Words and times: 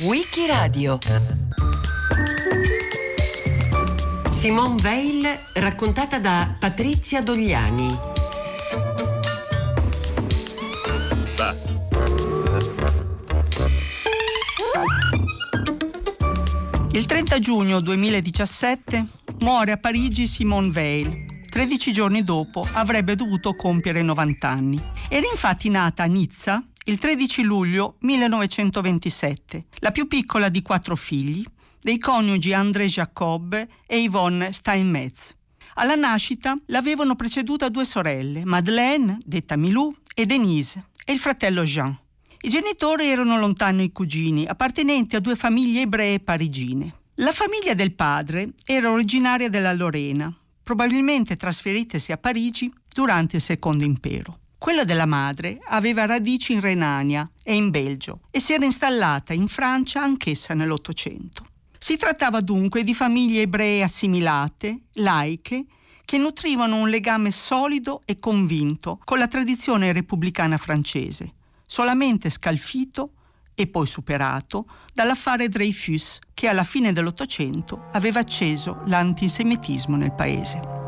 Wikiradio 0.00 0.98
Simone 4.32 4.82
Veil 4.82 5.24
raccontata 5.54 6.18
da 6.18 6.56
Patrizia 6.58 7.22
Dogliani. 7.22 7.96
Il 16.90 17.06
30 17.06 17.38
giugno 17.38 17.78
2017 17.78 19.06
muore 19.42 19.70
a 19.70 19.76
Parigi 19.76 20.26
Simone 20.26 20.70
Veil. 20.70 21.24
13 21.48 21.92
giorni 21.92 22.24
dopo 22.24 22.66
avrebbe 22.72 23.14
dovuto 23.14 23.54
compiere 23.54 24.02
90 24.02 24.48
anni. 24.48 24.82
Era 25.08 25.28
infatti 25.30 25.68
nata 25.68 26.02
a 26.02 26.06
Nizza 26.06 26.64
il 26.88 26.98
13 26.98 27.42
luglio 27.42 27.96
1927, 28.00 29.66
la 29.80 29.90
più 29.90 30.06
piccola 30.06 30.48
di 30.48 30.62
quattro 30.62 30.94
figli, 30.94 31.44
dei 31.80 31.98
coniugi 31.98 32.52
André 32.52 32.86
Jacob 32.86 33.54
e 33.86 33.98
Yvonne 33.98 34.52
Steinmetz. 34.52 35.34
Alla 35.74 35.96
nascita 35.96 36.56
l'avevano 36.66 37.16
preceduta 37.16 37.68
due 37.70 37.84
sorelle, 37.84 38.44
Madeleine, 38.44 39.18
detta 39.24 39.56
Milou, 39.56 39.92
e 40.14 40.26
Denise, 40.26 40.90
e 41.04 41.12
il 41.12 41.18
fratello 41.18 41.64
Jean. 41.64 41.96
I 42.42 42.48
genitori 42.48 43.08
erano 43.08 43.36
lontani 43.36 43.90
cugini, 43.90 44.46
appartenenti 44.46 45.16
a 45.16 45.20
due 45.20 45.34
famiglie 45.34 45.80
ebree 45.80 46.20
parigine. 46.20 46.94
La 47.16 47.32
famiglia 47.32 47.74
del 47.74 47.94
padre 47.94 48.50
era 48.64 48.92
originaria 48.92 49.48
della 49.48 49.72
Lorena, 49.72 50.32
probabilmente 50.62 51.36
trasferitesi 51.36 52.12
a 52.12 52.16
Parigi 52.16 52.72
durante 52.94 53.36
il 53.36 53.42
Secondo 53.42 53.82
Impero. 53.82 54.38
Quella 54.58 54.84
della 54.84 55.06
madre 55.06 55.58
aveva 55.66 56.06
radici 56.06 56.52
in 56.52 56.60
Renania 56.60 57.30
e 57.42 57.54
in 57.54 57.70
Belgio 57.70 58.20
e 58.30 58.40
si 58.40 58.54
era 58.54 58.64
installata 58.64 59.32
in 59.32 59.48
Francia 59.48 60.02
anch'essa 60.02 60.54
nell'Ottocento. 60.54 61.46
Si 61.78 61.96
trattava 61.96 62.40
dunque 62.40 62.82
di 62.82 62.94
famiglie 62.94 63.42
ebree 63.42 63.82
assimilate, 63.82 64.80
laiche, 64.94 65.66
che 66.04 66.18
nutrivano 66.18 66.76
un 66.76 66.88
legame 66.88 67.30
solido 67.30 68.00
e 68.04 68.18
convinto 68.18 68.98
con 69.04 69.18
la 69.18 69.28
tradizione 69.28 69.92
repubblicana 69.92 70.56
francese, 70.56 71.34
solamente 71.66 72.30
scalfito 72.30 73.12
e 73.54 73.66
poi 73.66 73.86
superato 73.86 74.66
dall'affare 74.92 75.48
Dreyfus 75.48 76.18
che 76.32 76.48
alla 76.48 76.64
fine 76.64 76.92
dell'Ottocento 76.92 77.88
aveva 77.92 78.20
acceso 78.20 78.82
l'antisemitismo 78.86 79.96
nel 79.96 80.14
paese. 80.14 80.85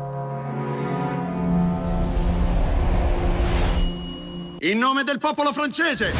In 4.63 4.77
nome 4.77 5.03
del 5.03 5.19
popolo 5.19 5.53
francese, 5.53 6.13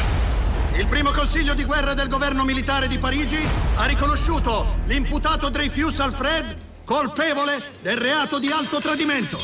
il 0.77 0.87
primo 0.87 1.11
consiglio 1.11 1.53
di 1.53 1.65
guerra 1.65 1.93
del 1.93 2.07
governo 2.07 2.45
militare 2.45 2.87
di 2.87 2.97
Parigi 2.97 3.35
ha 3.75 3.83
riconosciuto 3.83 4.77
l'imputato 4.85 5.49
Dreyfus 5.49 5.99
Alfred 5.99 6.57
colpevole 6.85 7.57
del 7.81 7.97
reato 7.97 8.39
di 8.39 8.49
alto 8.49 8.79
tradimento. 8.79 9.37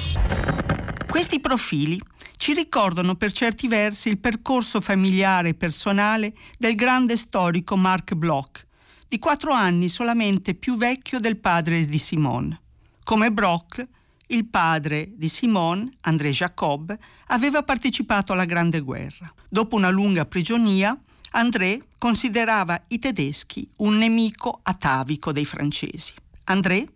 Questi 1.10 1.42
profili 1.42 2.00
ci 2.38 2.54
ricordano 2.54 3.16
per 3.16 3.34
certi 3.34 3.68
versi 3.68 4.08
il 4.08 4.18
percorso 4.18 4.80
familiare 4.80 5.50
e 5.50 5.56
personale 5.56 6.34
del 6.58 6.76
grande 6.76 7.18
storico 7.18 7.76
Marc 7.76 8.14
Bloch, 8.14 8.66
di 9.10 9.20
quattro 9.20 9.52
anni 9.52 9.90
solamente 9.90 10.56
più 10.56 10.78
vecchio 10.78 11.20
del 11.20 11.36
padre 11.36 11.86
di 11.86 11.98
Simone. 11.98 12.62
Come 13.04 13.30
Bloch, 13.30 13.86
il 14.28 14.46
padre 14.46 15.12
di 15.16 15.30
Simone, 15.30 15.98
André 16.02 16.32
Jacob, 16.32 16.98
aveva 17.28 17.64
partecipato 17.64 18.34
alla 18.34 18.46
Grande 18.46 18.80
Guerra. 18.82 19.32
Dopo 19.50 19.76
una 19.76 19.90
lunga 19.90 20.26
prigionia, 20.26 20.98
André 21.32 21.88
considerava 21.98 22.82
i 22.88 23.00
tedeschi 23.00 23.68
un 23.78 23.98
nemico 23.98 24.60
atavico 24.64 25.32
dei 25.32 25.46
francesi. 25.46 26.14
André, 26.46 26.88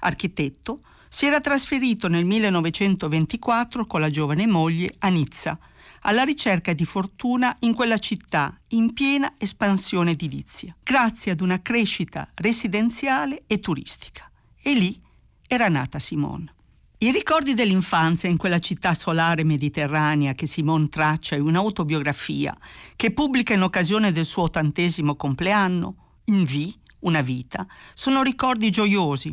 architetto, 0.00 0.80
si 1.08 1.26
era 1.26 1.40
trasferito 1.40 2.08
nel 2.08 2.24
1924 2.24 3.86
con 3.86 4.00
la 4.00 4.10
giovane 4.10 4.46
moglie 4.46 4.94
a 4.98 5.08
Nizza, 5.08 5.58
alla 6.02 6.22
ricerca 6.22 6.72
di 6.74 6.84
fortuna 6.84 7.56
in 7.60 7.74
quella 7.74 7.98
città 7.98 8.56
in 8.68 8.92
piena 8.92 9.34
espansione 9.36 10.12
edilizia, 10.12 10.76
grazie 10.82 11.32
ad 11.32 11.40
una 11.40 11.60
crescita 11.60 12.28
residenziale 12.34 13.44
e 13.46 13.58
turistica. 13.58 14.30
E 14.62 14.74
lì 14.74 15.00
era 15.46 15.68
nata 15.68 15.98
Simone. 15.98 16.52
I 17.00 17.12
ricordi 17.12 17.54
dell'infanzia 17.54 18.28
in 18.28 18.36
quella 18.36 18.58
città 18.58 18.92
solare 18.92 19.44
mediterranea 19.44 20.32
che 20.32 20.46
Simone 20.46 20.88
traccia 20.88 21.36
in 21.36 21.42
un'autobiografia 21.42 22.58
che 22.96 23.12
pubblica 23.12 23.54
in 23.54 23.62
occasione 23.62 24.10
del 24.10 24.24
suo 24.24 24.42
ottantesimo 24.42 25.14
compleanno, 25.14 25.94
In 26.24 26.42
V, 26.42 26.74
una 27.00 27.20
vita, 27.20 27.64
sono 27.94 28.24
ricordi 28.24 28.72
gioiosi, 28.72 29.32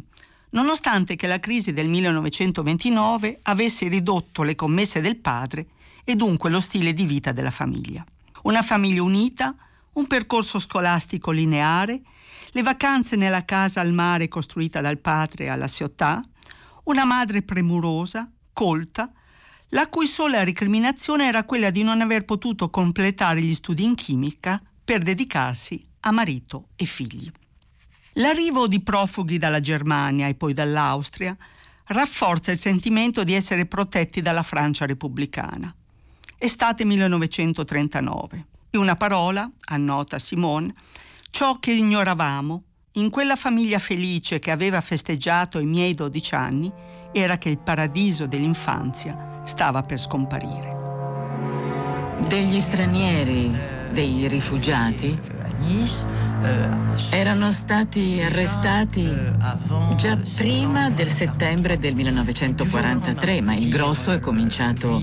nonostante 0.51 1.15
che 1.15 1.25
la 1.25 1.39
crisi 1.39 1.73
del 1.73 1.87
1929 1.87 3.39
avesse 3.41 3.87
ridotto 3.87 4.43
le 4.43 4.53
commesse 4.53 5.01
del 5.01 5.17
padre 5.17 5.65
e 6.03 6.15
dunque 6.15 6.51
lo 6.51 6.59
stile 6.59 6.93
di 6.93 7.05
vita 7.05 7.31
della 7.31 7.49
famiglia. 7.49 8.05
Una 8.43 8.61
famiglia 8.61 9.01
unita, 9.01 9.55
un 9.93 10.05
percorso 10.05 10.59
scolastico 10.59 11.31
lineare, 11.31 11.99
le 12.51 12.61
vacanze 12.61 13.15
nella 13.15 13.43
casa 13.43 13.81
al 13.81 13.91
mare 13.91 14.27
costruita 14.27 14.81
dal 14.81 14.99
padre 14.99 15.49
alla 15.49 15.67
Ciotat, 15.67 16.33
una 16.85 17.05
madre 17.05 17.41
premurosa, 17.41 18.29
colta, 18.51 19.11
la 19.69 19.87
cui 19.87 20.07
sola 20.07 20.43
recriminazione 20.43 21.27
era 21.27 21.43
quella 21.43 21.69
di 21.69 21.83
non 21.83 22.01
aver 22.01 22.25
potuto 22.25 22.69
completare 22.69 23.41
gli 23.41 23.53
studi 23.53 23.83
in 23.83 23.95
chimica 23.95 24.61
per 24.83 25.01
dedicarsi 25.01 25.83
a 26.01 26.11
marito 26.11 26.69
e 26.75 26.85
figli. 26.85 27.29
L'arrivo 28.13 28.67
di 28.67 28.81
profughi 28.81 29.37
dalla 29.37 29.59
Germania 29.59 30.27
e 30.27 30.35
poi 30.35 30.53
dall'Austria 30.53 31.35
rafforza 31.87 32.51
il 32.51 32.57
sentimento 32.57 33.23
di 33.23 33.33
essere 33.33 33.65
protetti 33.65 34.21
dalla 34.21 34.43
Francia 34.43 34.85
repubblicana. 34.85 35.73
Estate 36.37 36.85
1939. 36.85 38.45
In 38.71 38.79
una 38.79 38.95
parola, 38.95 39.49
annota 39.65 40.19
Simone, 40.19 40.73
ciò 41.29 41.59
che 41.59 41.71
ignoravamo 41.71 42.63
in 42.97 43.09
quella 43.09 43.35
famiglia 43.35 43.79
felice 43.79 44.39
che 44.39 44.51
aveva 44.51 44.79
festeggiato 44.79 45.59
i 45.59 45.65
miei 45.65 45.93
12 45.93 46.35
anni 46.35 46.71
era 47.11 47.37
che 47.37 47.49
il 47.49 47.57
paradiso 47.57 48.25
dell'infanzia 48.25 49.41
stava 49.43 49.83
per 49.83 49.99
scomparire. 49.99 50.83
Degli 52.25 52.59
stranieri, 52.59 53.53
dei 53.91 54.27
rifugiati, 54.29 55.34
erano 57.09 57.51
stati 57.51 58.21
arrestati 58.21 59.09
già 59.95 60.17
prima 60.35 60.89
del 60.89 61.09
settembre 61.09 61.77
del 61.77 61.95
1943, 61.95 63.41
ma 63.41 63.55
il 63.55 63.69
grosso 63.69 64.11
è 64.11 64.19
cominciato 64.19 65.01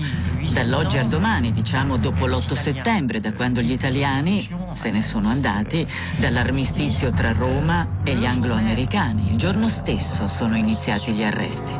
dall'oggi 0.53 0.97
al 0.97 1.07
domani, 1.07 1.51
diciamo 1.51 1.97
dopo 1.97 2.25
l'8 2.27 2.53
settembre, 2.53 3.19
da 3.19 3.33
quando 3.33 3.61
gli 3.61 3.71
italiani 3.71 4.47
se 4.73 4.91
ne 4.91 5.01
sono 5.01 5.27
andati 5.27 5.85
dall'armistizio 6.17 7.11
tra 7.11 7.31
Roma 7.31 7.87
e 8.03 8.15
gli 8.15 8.25
anglo-americani. 8.25 9.31
Il 9.31 9.37
giorno 9.37 9.67
stesso 9.67 10.27
sono 10.27 10.55
iniziati 10.57 11.11
gli 11.11 11.23
arresti. 11.23 11.73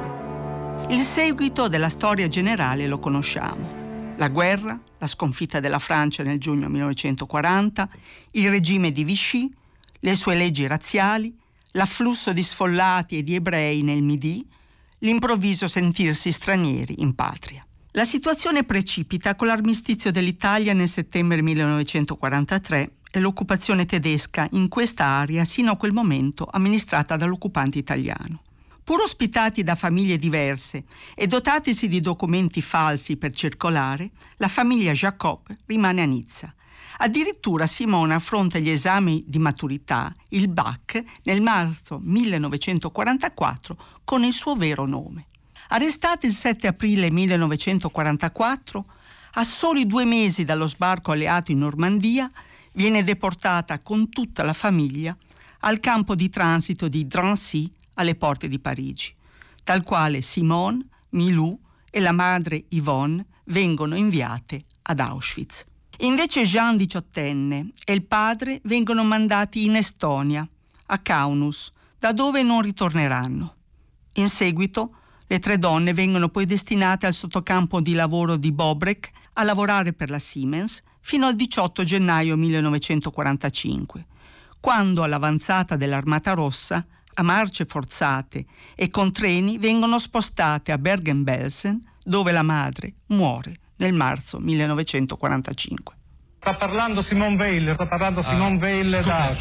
Il 0.90 1.00
seguito 1.00 1.67
della 1.67 1.90
storia 1.90 2.28
generale 2.28 2.88
lo 2.88 3.00
conosciamo. 3.00 3.82
La 4.18 4.29
guerra, 4.29 4.79
la 5.00 5.07
sconfitta 5.07 5.59
della 5.59 5.79
Francia 5.79 6.24
nel 6.24 6.40
giugno 6.40 6.69
1940, 6.69 7.90
il 8.31 8.50
regime 8.50 8.91
di 8.91 9.03
Vichy, 9.03 9.51
le 10.00 10.16
sue 10.16 10.35
leggi 10.35 10.68
razziali, 10.68 11.35
l'afflusso 11.72 12.31
di 12.31 12.44
sfollati 12.44 13.18
e 13.18 13.23
di 13.23 13.35
ebrei 13.35 13.81
nel 13.81 14.03
Midi, 14.03 14.47
l'improvviso 15.00 15.68
sentirsi 15.68 16.31
stranieri 16.31 17.02
in 17.02 17.16
patria. 17.16 17.66
La 17.91 18.06
situazione 18.06 18.63
precipita 18.63 19.35
con 19.35 19.47
l'armistizio 19.47 20.12
dell'Italia 20.12 20.73
nel 20.73 20.88
settembre 20.88 21.41
1943 21.41 22.91
e 23.12 23.19
l'occupazione 23.19 23.85
tedesca 23.85 24.47
in 24.52 24.67
questa 24.70 25.05
area 25.05 25.43
sino 25.43 25.72
a 25.72 25.78
quel 25.78 25.91
momento 25.91 26.47
amministrata 26.49 27.16
dall'occupante 27.16 27.78
italiano. 27.78 28.42
Pur 28.84 29.00
ospitati 29.00 29.64
da 29.64 29.76
famiglie 29.76 30.18
diverse 30.18 30.84
e 31.16 31.26
dotatisi 31.26 31.88
di 31.88 32.02
documenti 32.02 32.62
falsi 32.62 33.16
per 33.16 33.34
circolare, 33.34 34.12
la 34.38 34.50
famiglia 34.50 34.91
Jacob 34.91 35.40
rimane 35.66 36.02
a 36.02 36.06
Nizza. 36.06 36.53
Addirittura 36.97 37.66
Simone 37.66 38.14
affronta 38.14 38.59
gli 38.59 38.70
esami 38.70 39.24
di 39.26 39.40
maturità, 39.40 40.14
il 40.30 40.50
BAC, 40.50 41.02
nel 41.24 41.41
marzo 41.41 42.00
1944 42.02 43.78
con 44.03 44.24
il 44.24 44.34
suo 44.34 44.56
vero 44.56 44.85
nome. 44.85 45.28
Arrestata 45.70 46.28
il 46.28 46.34
7 46.34 46.68
aprile 46.68 47.09
1944, 47.09 48.85
a 49.35 49.44
soli 49.46 49.88
due 49.88 50.03
mesi 50.03 50.44
dallo 50.44 50.68
sbarco 50.68 51.14
alleato 51.14 51.52
in 51.52 51.59
Normandia, 51.59 52.30
viene 52.74 53.02
deportata 53.02 53.80
con 53.80 54.09
tutta 54.09 54.44
la 54.44 54.53
famiglia 54.53 55.16
al 55.62 55.80
campo 55.80 56.16
di 56.16 56.30
transito 56.30 56.90
di 56.90 57.08
Drancy 57.08 57.72
alle 57.95 58.16
porte 58.16 58.47
di 58.47 58.59
Parigi, 58.59 59.13
dal 59.63 59.84
quale 59.84 60.22
Simone, 60.22 60.85
Milou 61.09 61.59
e 61.90 61.99
la 61.99 62.11
madre 62.11 62.66
Yvonne 62.69 63.25
vengono 63.45 63.95
inviate 63.95 64.63
ad 64.84 64.99
Auschwitz. 64.99 65.66
Invece 65.99 66.43
Jean, 66.43 66.75
diciottenne, 66.75 67.72
e 67.85 67.93
il 67.93 68.03
padre 68.03 68.59
vengono 68.63 69.03
mandati 69.03 69.66
in 69.66 69.75
Estonia, 69.75 70.47
a 70.87 70.97
Kaunus, 70.99 71.72
da 71.99 72.11
dove 72.11 72.43
non 72.43 72.61
ritorneranno. 72.61 73.55
In 74.13 74.29
seguito, 74.29 74.96
le 75.28 75.39
tre 75.39 75.57
donne 75.57 75.93
vengono 75.93 76.29
poi 76.29 76.46
destinate 76.46 77.05
al 77.05 77.13
sottocampo 77.13 77.79
di 77.79 77.93
lavoro 77.93 78.35
di 78.35 78.51
Bobrek 78.51 79.11
a 79.34 79.43
lavorare 79.43 79.93
per 79.93 80.09
la 80.09 80.19
Siemens 80.19 80.84
fino 80.99 81.28
al 81.28 81.35
18 81.35 81.84
gennaio 81.84 82.35
1945, 82.35 84.05
quando 84.59 85.03
all'avanzata 85.03 85.75
dell'Armata 85.75 86.34
Rossa, 86.34 86.85
a 87.13 87.23
marce 87.23 87.65
forzate 87.65 88.45
e 88.75 88.89
con 88.89 89.11
treni 89.11 89.57
vengono 89.57 89.99
spostate 89.99 90.71
a 90.71 90.77
Bergen-Belsen, 90.77 91.81
dove 92.03 92.31
la 92.31 92.43
madre 92.43 92.93
muore 93.07 93.53
nel 93.77 93.93
marzo 93.93 94.39
1945. 94.39 95.95
Sta 96.39 96.55
parlando 96.55 97.01
Simone 97.03 97.35
Weil, 97.37 97.73
sta 97.73 97.87
parlando 97.87 98.19
ah, 98.19 98.29
Simone 98.29 98.57
Weil 98.57 99.03
da. 99.03 99.35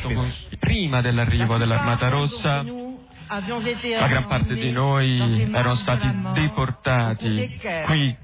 Prima 0.58 1.00
dell'arrivo 1.00 1.58
dell'Armata 1.58 2.08
Rossa, 2.08 2.62
la 2.62 4.06
gran 4.06 4.26
parte 4.28 4.54
di 4.54 4.70
noi 4.70 5.50
erano 5.52 5.74
stati 5.76 6.08
deportati 6.34 7.58
qui 7.86 8.16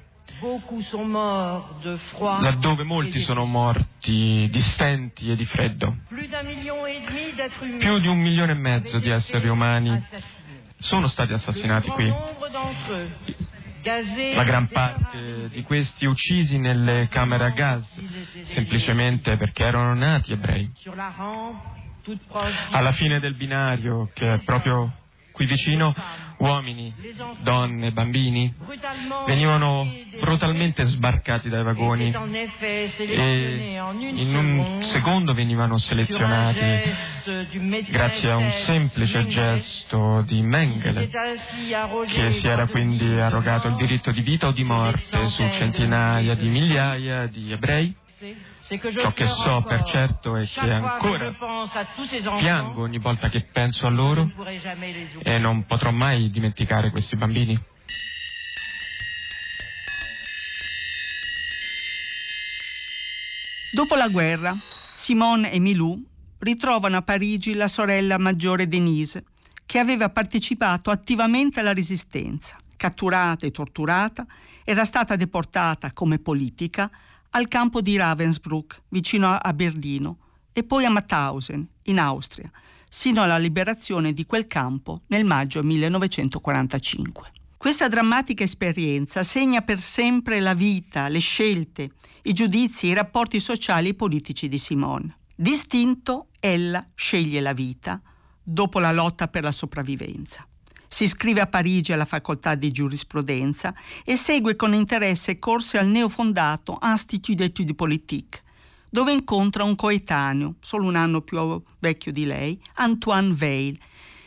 laddove 2.40 2.84
molti 2.84 3.20
sono 3.20 3.44
morti 3.44 4.48
di 4.50 4.62
stenti 4.74 5.30
e 5.30 5.36
di 5.36 5.44
freddo. 5.44 5.96
Più 7.78 7.98
di 7.98 8.08
un 8.08 8.18
milione 8.18 8.52
e 8.52 8.56
mezzo 8.56 8.98
di 8.98 9.10
esseri 9.10 9.48
umani 9.48 10.04
sono 10.78 11.08
stati 11.08 11.32
assassinati 11.32 11.88
qui. 11.88 12.12
La 14.34 14.42
gran 14.42 14.68
parte 14.68 15.48
di 15.50 15.62
questi 15.62 16.04
uccisi 16.06 16.58
nelle 16.58 17.08
camere 17.08 17.44
a 17.44 17.50
gas, 17.50 17.84
semplicemente 18.52 19.36
perché 19.36 19.64
erano 19.64 19.94
nati 19.94 20.32
ebrei. 20.32 20.70
Alla 22.72 22.92
fine 22.92 23.18
del 23.18 23.34
binario, 23.34 24.10
che 24.14 24.34
è 24.34 24.38
proprio 24.40 24.92
qui 25.38 25.46
vicino, 25.46 25.94
uomini, 26.38 26.92
donne, 27.42 27.92
bambini 27.92 28.52
venivano 29.24 29.88
brutalmente 30.18 30.84
sbarcati 30.86 31.48
dai 31.48 31.62
vagoni 31.62 32.12
e 32.96 33.80
in 34.14 34.34
un 34.34 34.90
secondo 34.92 35.34
venivano 35.34 35.78
selezionati 35.78 36.92
grazie 37.88 38.30
a 38.32 38.36
un 38.36 38.50
semplice 38.66 39.26
gesto 39.28 40.22
di 40.26 40.42
Mengele 40.42 41.08
che 41.08 42.32
si 42.40 42.46
era 42.48 42.66
quindi 42.66 43.06
arrogato 43.20 43.68
il 43.68 43.76
diritto 43.76 44.10
di 44.10 44.22
vita 44.22 44.48
o 44.48 44.52
di 44.52 44.64
morte 44.64 45.28
su 45.28 45.44
centinaia 45.52 46.34
di 46.34 46.48
migliaia 46.48 47.26
di 47.28 47.52
ebrei 47.52 47.94
Ciò 48.18 49.12
che 49.12 49.28
so 49.28 49.62
per 49.62 49.84
certo 49.84 50.34
è 50.34 50.44
che 50.44 50.72
ancora 50.72 51.32
piango 52.40 52.82
ogni 52.82 52.98
volta 52.98 53.28
che 53.28 53.42
penso 53.42 53.86
a 53.86 53.90
loro 53.90 54.28
e 55.22 55.38
non 55.38 55.64
potrò 55.66 55.92
mai 55.92 56.28
dimenticare 56.28 56.90
questi 56.90 57.14
bambini. 57.14 57.56
Dopo 63.72 63.94
la 63.94 64.08
guerra, 64.08 64.52
Simone 64.58 65.52
e 65.52 65.60
Milou 65.60 66.04
ritrovano 66.40 66.96
a 66.96 67.02
Parigi 67.02 67.54
la 67.54 67.68
sorella 67.68 68.18
maggiore 68.18 68.66
Denise, 68.66 69.26
che 69.64 69.78
aveva 69.78 70.10
partecipato 70.10 70.90
attivamente 70.90 71.60
alla 71.60 71.72
resistenza. 71.72 72.56
Catturata 72.76 73.46
e 73.46 73.52
torturata, 73.52 74.26
era 74.64 74.84
stata 74.84 75.14
deportata 75.14 75.92
come 75.92 76.18
politica 76.18 76.90
al 77.30 77.48
campo 77.48 77.80
di 77.80 77.96
Ravensbrück, 77.96 78.82
vicino 78.88 79.28
a 79.28 79.52
Berlino, 79.52 80.18
e 80.52 80.64
poi 80.64 80.84
a 80.84 80.90
Mauthausen, 80.90 81.66
in 81.84 81.98
Austria, 81.98 82.50
sino 82.88 83.22
alla 83.22 83.38
liberazione 83.38 84.12
di 84.12 84.26
quel 84.26 84.46
campo 84.46 85.02
nel 85.08 85.24
maggio 85.24 85.62
1945. 85.62 87.32
Questa 87.56 87.88
drammatica 87.88 88.44
esperienza 88.44 89.22
segna 89.22 89.62
per 89.62 89.80
sempre 89.80 90.40
la 90.40 90.54
vita, 90.54 91.08
le 91.08 91.18
scelte, 91.18 91.90
i 92.22 92.32
giudizi 92.32 92.86
i 92.86 92.94
rapporti 92.94 93.40
sociali 93.40 93.90
e 93.90 93.94
politici 93.94 94.48
di 94.48 94.58
Simone. 94.58 95.18
Distinto, 95.34 96.28
ella 96.40 96.84
sceglie 96.94 97.40
la 97.40 97.52
vita 97.52 98.00
dopo 98.42 98.78
la 98.78 98.92
lotta 98.92 99.28
per 99.28 99.42
la 99.42 99.52
sopravvivenza. 99.52 100.46
Si 100.88 101.04
iscrive 101.04 101.40
a 101.42 101.46
Parigi 101.46 101.92
alla 101.92 102.06
facoltà 102.06 102.54
di 102.54 102.72
giurisprudenza 102.72 103.74
e 104.04 104.16
segue 104.16 104.56
con 104.56 104.72
interesse 104.72 105.38
corsi 105.38 105.76
al 105.76 105.86
neofondato 105.86 106.78
Institut 106.82 107.36
d'études 107.36 107.76
politiques, 107.76 108.42
dove 108.90 109.12
incontra 109.12 109.64
un 109.64 109.76
coetaneo, 109.76 110.54
solo 110.60 110.86
un 110.86 110.96
anno 110.96 111.20
più 111.20 111.62
vecchio 111.78 112.10
di 112.10 112.24
lei, 112.24 112.60
Antoine 112.76 113.36
Weil, 113.38 113.78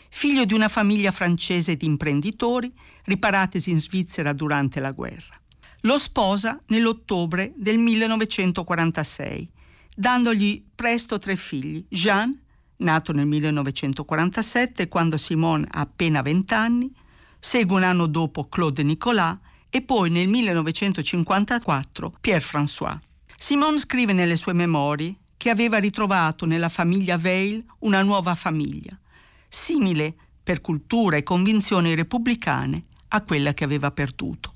figlio 0.09 0.45
di 0.45 0.53
una 0.53 0.67
famiglia 0.67 1.11
francese 1.11 1.75
di 1.75 1.85
imprenditori 1.85 2.71
riparatesi 3.05 3.71
in 3.71 3.79
Svizzera 3.79 4.33
durante 4.33 4.79
la 4.79 4.91
guerra. 4.91 5.39
Lo 5.81 5.97
sposa 5.97 6.61
nell'ottobre 6.67 7.53
del 7.55 7.79
1946, 7.79 9.49
dandogli 9.95 10.63
presto 10.75 11.17
tre 11.17 11.35
figli, 11.35 11.83
Jean, 11.89 12.39
nato 12.81 13.13
nel 13.13 13.25
1947 13.25 14.87
quando 14.87 15.17
Simone 15.17 15.67
ha 15.69 15.81
appena 15.81 16.21
20 16.21 16.53
anni, 16.53 16.93
segue 17.39 17.77
un 17.77 17.83
anno 17.83 18.05
dopo 18.05 18.47
Claude 18.47 18.83
Nicolas 18.83 19.37
e 19.69 19.81
poi 19.81 20.09
nel 20.09 20.27
1954 20.27 22.17
Pierre 22.19 22.43
François. 22.43 22.97
Simone 23.35 23.79
scrive 23.79 24.13
nelle 24.13 24.35
sue 24.35 24.53
memorie 24.53 25.15
che 25.37 25.49
aveva 25.49 25.77
ritrovato 25.77 26.45
nella 26.45 26.69
famiglia 26.69 27.17
Veil 27.17 27.65
una 27.79 28.03
nuova 28.03 28.35
famiglia, 28.35 28.97
simile 29.47 30.13
per 30.43 30.61
cultura 30.61 31.17
e 31.17 31.23
convinzioni 31.23 31.95
repubblicane 31.95 32.85
a 33.09 33.23
quella 33.23 33.53
che 33.53 33.63
aveva 33.63 33.91
perduto. 33.91 34.53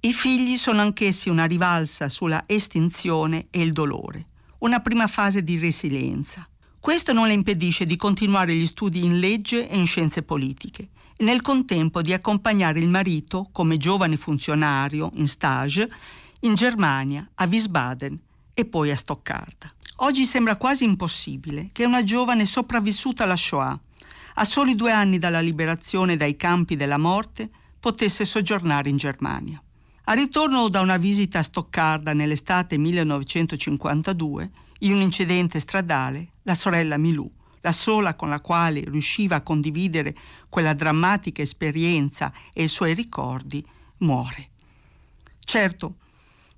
I 0.00 0.12
figli 0.12 0.56
sono 0.56 0.80
anch'essi 0.80 1.28
una 1.28 1.44
rivalsa 1.44 2.08
sulla 2.08 2.44
estinzione 2.46 3.48
e 3.50 3.60
il 3.62 3.72
dolore, 3.72 4.26
una 4.58 4.78
prima 4.78 5.08
fase 5.08 5.42
di 5.42 5.58
resilienza, 5.58 6.48
questo 6.80 7.12
non 7.12 7.26
le 7.26 7.32
impedisce 7.32 7.86
di 7.86 7.96
continuare 7.96 8.54
gli 8.54 8.66
studi 8.66 9.04
in 9.04 9.18
legge 9.18 9.68
e 9.68 9.76
in 9.76 9.86
scienze 9.86 10.22
politiche 10.22 10.88
e 11.16 11.24
nel 11.24 11.42
contempo 11.42 12.00
di 12.02 12.12
accompagnare 12.12 12.78
il 12.78 12.88
marito 12.88 13.48
come 13.50 13.76
giovane 13.76 14.16
funzionario 14.16 15.10
in 15.14 15.26
stage 15.26 15.90
in 16.40 16.54
Germania, 16.54 17.28
a 17.34 17.46
Wiesbaden 17.46 18.18
e 18.54 18.64
poi 18.64 18.92
a 18.92 18.96
Stoccarda. 18.96 19.72
Oggi 19.96 20.24
sembra 20.24 20.56
quasi 20.56 20.84
impossibile 20.84 21.70
che 21.72 21.84
una 21.84 22.04
giovane 22.04 22.46
sopravvissuta 22.46 23.24
alla 23.24 23.34
Shoah, 23.34 23.80
a 24.34 24.44
soli 24.44 24.76
due 24.76 24.92
anni 24.92 25.18
dalla 25.18 25.40
liberazione 25.40 26.14
dai 26.14 26.36
campi 26.36 26.76
della 26.76 26.98
morte, 26.98 27.50
potesse 27.80 28.24
soggiornare 28.24 28.88
in 28.88 28.96
Germania. 28.96 29.60
A 30.04 30.12
ritorno 30.12 30.68
da 30.68 30.80
una 30.80 30.96
visita 30.96 31.40
a 31.40 31.42
Stoccarda 31.42 32.12
nell'estate 32.12 32.78
1952, 32.78 34.50
in 34.80 34.94
un 34.94 35.00
incidente 35.00 35.58
stradale, 35.58 36.34
la 36.48 36.54
sorella 36.54 36.96
Milù, 36.96 37.30
la 37.60 37.72
sola 37.72 38.14
con 38.14 38.30
la 38.30 38.40
quale 38.40 38.82
riusciva 38.86 39.36
a 39.36 39.42
condividere 39.42 40.16
quella 40.48 40.72
drammatica 40.72 41.42
esperienza 41.42 42.32
e 42.54 42.62
i 42.62 42.68
suoi 42.68 42.94
ricordi, 42.94 43.62
muore. 43.98 44.48
Certo, 45.40 45.96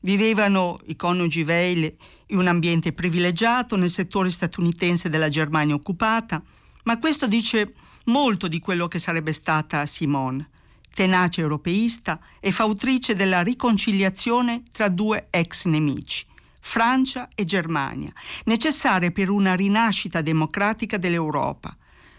vivevano 0.00 0.78
i 0.86 0.94
coniugi 0.94 1.42
Veil 1.42 1.92
in 2.26 2.38
un 2.38 2.46
ambiente 2.46 2.92
privilegiato 2.92 3.76
nel 3.76 3.90
settore 3.90 4.30
statunitense 4.30 5.08
della 5.08 5.28
Germania 5.28 5.74
occupata, 5.74 6.40
ma 6.84 6.98
questo 7.00 7.26
dice 7.26 7.74
molto 8.04 8.46
di 8.46 8.60
quello 8.60 8.86
che 8.86 9.00
sarebbe 9.00 9.32
stata 9.32 9.84
Simone, 9.86 10.50
tenace 10.94 11.40
europeista 11.40 12.20
e 12.38 12.52
fautrice 12.52 13.14
della 13.14 13.42
riconciliazione 13.42 14.62
tra 14.70 14.88
due 14.88 15.26
ex 15.30 15.64
nemici, 15.64 16.24
Francia 16.60 17.28
e 17.34 17.44
Germania, 17.44 18.12
necessarie 18.44 19.10
per 19.10 19.28
una 19.28 19.54
rinascita 19.54 20.20
democratica 20.20 20.96
dell'Europa, 20.98 21.74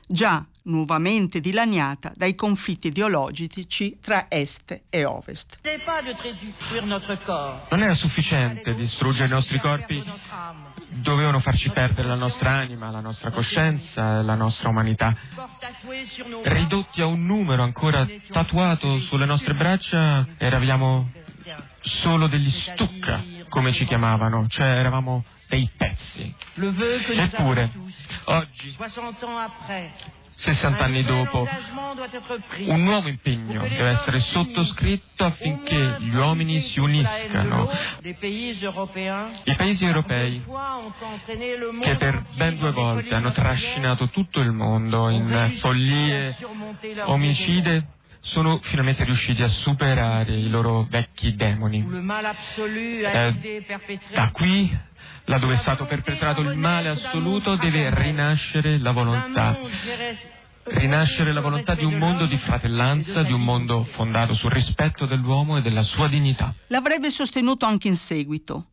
già 0.08 0.46
nuovamente 0.64 1.40
dilaniata 1.40 2.12
dai 2.16 2.36
conflitti 2.36 2.88
ideologici 2.88 3.98
tra 4.00 4.26
Est 4.30 4.84
e 4.90 5.06
Ovest. 5.06 5.60
Non 7.70 7.82
era 7.82 7.96
sufficiente 7.96 8.76
distruggere 8.76 9.26
i 9.26 9.30
nostri 9.30 9.60
corpi, 9.60 10.04
dovevano 10.90 11.40
farci 11.40 11.70
perdere 11.72 12.08
la 12.08 12.16
nostra 12.16 12.52
anima, 12.52 12.92
la 12.92 13.00
nostra 13.00 13.32
coscienza 13.32 14.20
e 14.20 14.24
la 14.24 14.36
nostra 14.36 14.70
umanità. 14.70 15.16
Ridotti 16.44 17.02
a 17.02 17.06
un 17.06 17.26
numero 17.26 17.64
ancora 17.64 18.06
tatuato 18.32 19.00
sulle 19.00 19.26
nostre 19.26 19.56
braccia, 19.56 20.28
eravamo 20.38 21.10
solo 21.82 22.28
degli 22.28 22.52
stucca 22.52 23.41
come 23.52 23.74
ci 23.74 23.86
chiamavano, 23.86 24.48
cioè 24.48 24.68
eravamo 24.78 25.26
dei 25.50 25.70
pezzi. 25.76 26.34
Eppure, 27.18 27.70
oggi, 28.24 28.76
60 30.38 30.84
anni 30.84 31.04
dopo, 31.04 31.46
un 32.70 32.82
nuovo 32.82 33.10
impegno 33.10 33.62
deve 33.62 33.90
essere 33.90 34.22
sottoscritto 34.22 35.26
affinché 35.26 35.98
gli 36.00 36.16
uomini 36.16 36.62
si 36.62 36.80
uniscano. 36.80 37.70
I 38.02 38.16
paesi 38.16 39.84
europei, 39.84 40.44
che 41.82 41.98
per 41.98 42.24
ben 42.38 42.58
due 42.58 42.72
volte 42.72 43.14
hanno 43.14 43.32
trascinato 43.34 44.10
tutto 44.10 44.40
il 44.40 44.54
mondo 44.54 45.10
in 45.10 45.58
follie 45.60 46.38
omicide, 47.06 48.00
sono 48.22 48.60
finalmente 48.64 49.04
riusciti 49.04 49.42
a 49.42 49.48
superare 49.48 50.34
i 50.34 50.48
loro 50.48 50.88
vecchi 50.90 51.36
demoni. 51.36 51.86
Eh, 53.14 53.66
da 54.14 54.30
qui, 54.32 54.78
laddove 55.26 55.56
è 55.56 55.58
stato 55.58 55.86
perpetrato 55.86 56.42
il 56.42 56.56
male 56.56 56.90
assoluto, 56.90 57.56
deve 57.56 57.90
rinascere 57.94 58.78
la 58.78 58.92
volontà. 58.92 59.58
Rinascere 60.64 61.34
la 61.34 61.42
volontà 61.42 61.74
di 61.74 61.84
un 61.84 61.98
mondo 61.98 62.28
di 62.28 62.38
fratellanza, 62.38 63.24
di 63.24 63.34
un 63.34 63.42
mondo 63.42 63.84
fondato 63.96 64.36
sul 64.36 64.52
rispetto 64.52 65.08
dell'uomo 65.08 65.58
e 65.58 65.62
della 65.62 65.82
sua 65.82 66.08
dignità. 66.08 66.54
L'avrebbe 66.68 67.10
sostenuto 67.10 67.66
anche 67.66 67.88
in 67.88 67.96
seguito. 67.96 68.68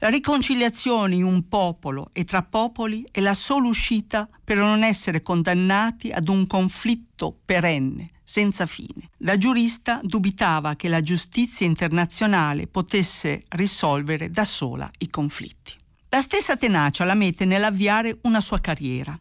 La 0.00 0.08
riconciliazione 0.08 1.14
in 1.14 1.24
un 1.24 1.48
popolo 1.48 2.10
e 2.12 2.24
tra 2.24 2.42
popoli 2.42 3.04
è 3.10 3.20
la 3.20 3.34
sola 3.34 3.66
uscita 3.66 4.28
per 4.44 4.56
non 4.56 4.82
essere 4.82 5.22
condannati 5.22 6.10
ad 6.10 6.28
un 6.28 6.46
conflitto 6.46 7.36
perenne, 7.44 8.06
senza 8.28 8.66
fine. 8.66 9.08
Da 9.16 9.38
giurista 9.38 10.00
dubitava 10.02 10.76
che 10.76 10.90
la 10.90 11.00
giustizia 11.00 11.64
internazionale 11.64 12.66
potesse 12.66 13.44
risolvere 13.48 14.30
da 14.30 14.44
sola 14.44 14.88
i 14.98 15.08
conflitti. 15.08 15.72
La 16.10 16.20
stessa 16.20 16.54
tenacia 16.54 17.06
la 17.06 17.14
mette 17.14 17.46
nell'avviare 17.46 18.18
una 18.24 18.42
sua 18.42 18.60
carriera. 18.60 19.18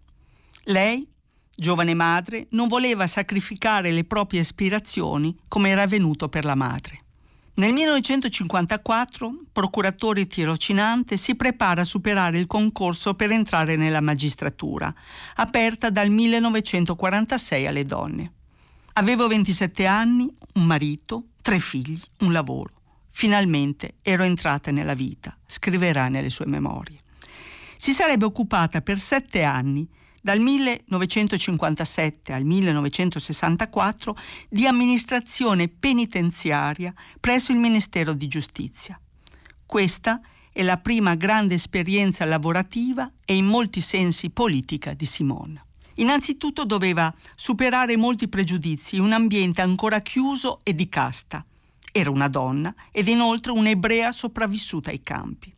Lei, 0.65 1.07
giovane 1.55 1.93
madre, 1.93 2.47
non 2.49 2.67
voleva 2.67 3.07
sacrificare 3.07 3.91
le 3.91 4.03
proprie 4.03 4.41
aspirazioni 4.41 5.33
come 5.47 5.69
era 5.69 5.83
avvenuto 5.83 6.27
per 6.27 6.43
la 6.43 6.55
madre. 6.55 7.03
Nel 7.55 7.71
1954, 7.71 9.43
procuratore 9.53 10.27
tirocinante 10.27 11.15
si 11.15 11.35
prepara 11.35 11.81
a 11.81 11.85
superare 11.85 12.39
il 12.39 12.45
concorso 12.45 13.13
per 13.13 13.31
entrare 13.31 13.77
nella 13.77 14.01
magistratura, 14.01 14.93
aperta 15.35 15.89
dal 15.89 16.09
1946 16.09 17.67
alle 17.67 17.85
donne. 17.85 18.31
Avevo 18.97 19.27
27 19.27 19.85
anni, 19.85 20.27
un 20.55 20.65
marito, 20.65 21.27
tre 21.43 21.59
figli, 21.59 22.01
un 22.21 22.31
lavoro. 22.31 22.73
Finalmente 23.07 23.93
ero 24.01 24.23
entrata 24.23 24.71
nella 24.71 24.95
vita, 24.95 25.37
scriverà 25.45 26.07
nelle 26.07 26.31
sue 26.31 26.47
memorie. 26.47 26.97
Si 27.77 27.93
sarebbe 27.93 28.25
occupata 28.25 28.81
per 28.81 28.97
sette 28.97 29.43
anni 29.43 29.87
dal 30.19 30.39
1957 30.39 32.33
al 32.33 32.43
1964 32.43 34.17
di 34.49 34.65
amministrazione 34.65 35.67
penitenziaria 35.67 36.91
presso 37.19 37.51
il 37.51 37.59
Ministero 37.59 38.13
di 38.13 38.27
Giustizia. 38.27 38.99
Questa 39.63 40.19
è 40.51 40.63
la 40.63 40.77
prima 40.77 41.13
grande 41.13 41.53
esperienza 41.53 42.25
lavorativa 42.25 43.11
e 43.23 43.35
in 43.35 43.45
molti 43.45 43.79
sensi 43.79 44.31
politica 44.31 44.95
di 44.95 45.05
Simone. 45.05 45.65
Innanzitutto 45.97 46.65
doveva 46.65 47.13
superare 47.35 47.95
molti 47.97 48.27
pregiudizi 48.27 48.97
un 48.97 49.11
ambiente 49.11 49.61
ancora 49.61 50.01
chiuso 50.01 50.59
e 50.63 50.73
di 50.73 50.89
casta. 50.89 51.45
Era 51.91 52.09
una 52.09 52.27
donna 52.27 52.73
ed 52.91 53.07
inoltre 53.07 53.51
un'ebrea 53.51 54.11
sopravvissuta 54.11 54.89
ai 54.89 55.03
campi 55.03 55.55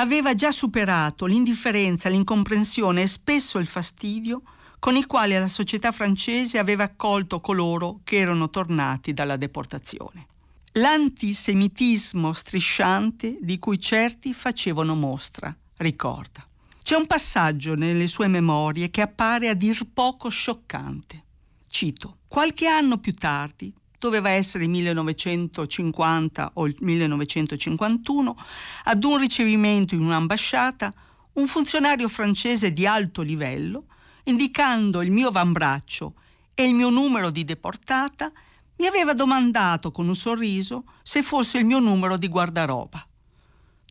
aveva 0.00 0.34
già 0.34 0.52
superato 0.52 1.26
l'indifferenza, 1.26 2.08
l'incomprensione 2.08 3.02
e 3.02 3.06
spesso 3.06 3.58
il 3.58 3.66
fastidio 3.66 4.42
con 4.78 4.94
i 4.94 5.04
quali 5.04 5.34
la 5.34 5.48
società 5.48 5.90
francese 5.90 6.58
aveva 6.58 6.84
accolto 6.84 7.40
coloro 7.40 8.00
che 8.04 8.16
erano 8.16 8.48
tornati 8.48 9.12
dalla 9.12 9.36
deportazione. 9.36 10.26
L'antisemitismo 10.72 12.32
strisciante 12.32 13.38
di 13.40 13.58
cui 13.58 13.78
certi 13.78 14.32
facevano 14.32 14.94
mostra, 14.94 15.54
ricorda. 15.78 16.47
C'è 16.88 16.96
un 16.96 17.06
passaggio 17.06 17.74
nelle 17.74 18.06
sue 18.06 18.28
memorie 18.28 18.88
che 18.88 19.02
appare 19.02 19.50
a 19.50 19.52
dir 19.52 19.86
poco 19.92 20.30
scioccante. 20.30 21.22
Cito, 21.68 22.20
qualche 22.28 22.66
anno 22.66 22.96
più 22.96 23.12
tardi, 23.12 23.70
doveva 23.98 24.30
essere 24.30 24.64
il 24.64 24.70
1950 24.70 26.52
o 26.54 26.66
il 26.66 26.74
1951, 26.80 28.36
ad 28.84 29.04
un 29.04 29.18
ricevimento 29.18 29.94
in 29.96 30.00
un'ambasciata, 30.00 30.90
un 31.34 31.46
funzionario 31.46 32.08
francese 32.08 32.72
di 32.72 32.86
alto 32.86 33.20
livello, 33.20 33.84
indicando 34.24 35.02
il 35.02 35.10
mio 35.10 35.28
avambraccio 35.28 36.14
e 36.54 36.66
il 36.66 36.72
mio 36.72 36.88
numero 36.88 37.30
di 37.30 37.44
deportata, 37.44 38.32
mi 38.76 38.86
aveva 38.86 39.12
domandato 39.12 39.90
con 39.90 40.08
un 40.08 40.16
sorriso 40.16 40.84
se 41.02 41.22
fosse 41.22 41.58
il 41.58 41.66
mio 41.66 41.80
numero 41.80 42.16
di 42.16 42.28
guardaroba. 42.28 43.07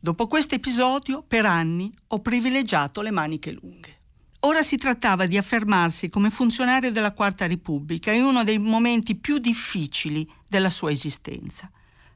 Dopo 0.00 0.28
questo 0.28 0.54
episodio, 0.54 1.24
per 1.26 1.44
anni, 1.44 1.92
ho 2.08 2.20
privilegiato 2.20 3.00
le 3.00 3.10
maniche 3.10 3.50
lunghe. 3.50 3.96
Ora 4.40 4.62
si 4.62 4.76
trattava 4.76 5.26
di 5.26 5.36
affermarsi 5.36 6.08
come 6.08 6.30
funzionario 6.30 6.92
della 6.92 7.10
Quarta 7.10 7.48
Repubblica 7.48 8.12
in 8.12 8.22
uno 8.22 8.44
dei 8.44 8.60
momenti 8.60 9.16
più 9.16 9.38
difficili 9.38 10.30
della 10.48 10.70
sua 10.70 10.92
esistenza, 10.92 11.68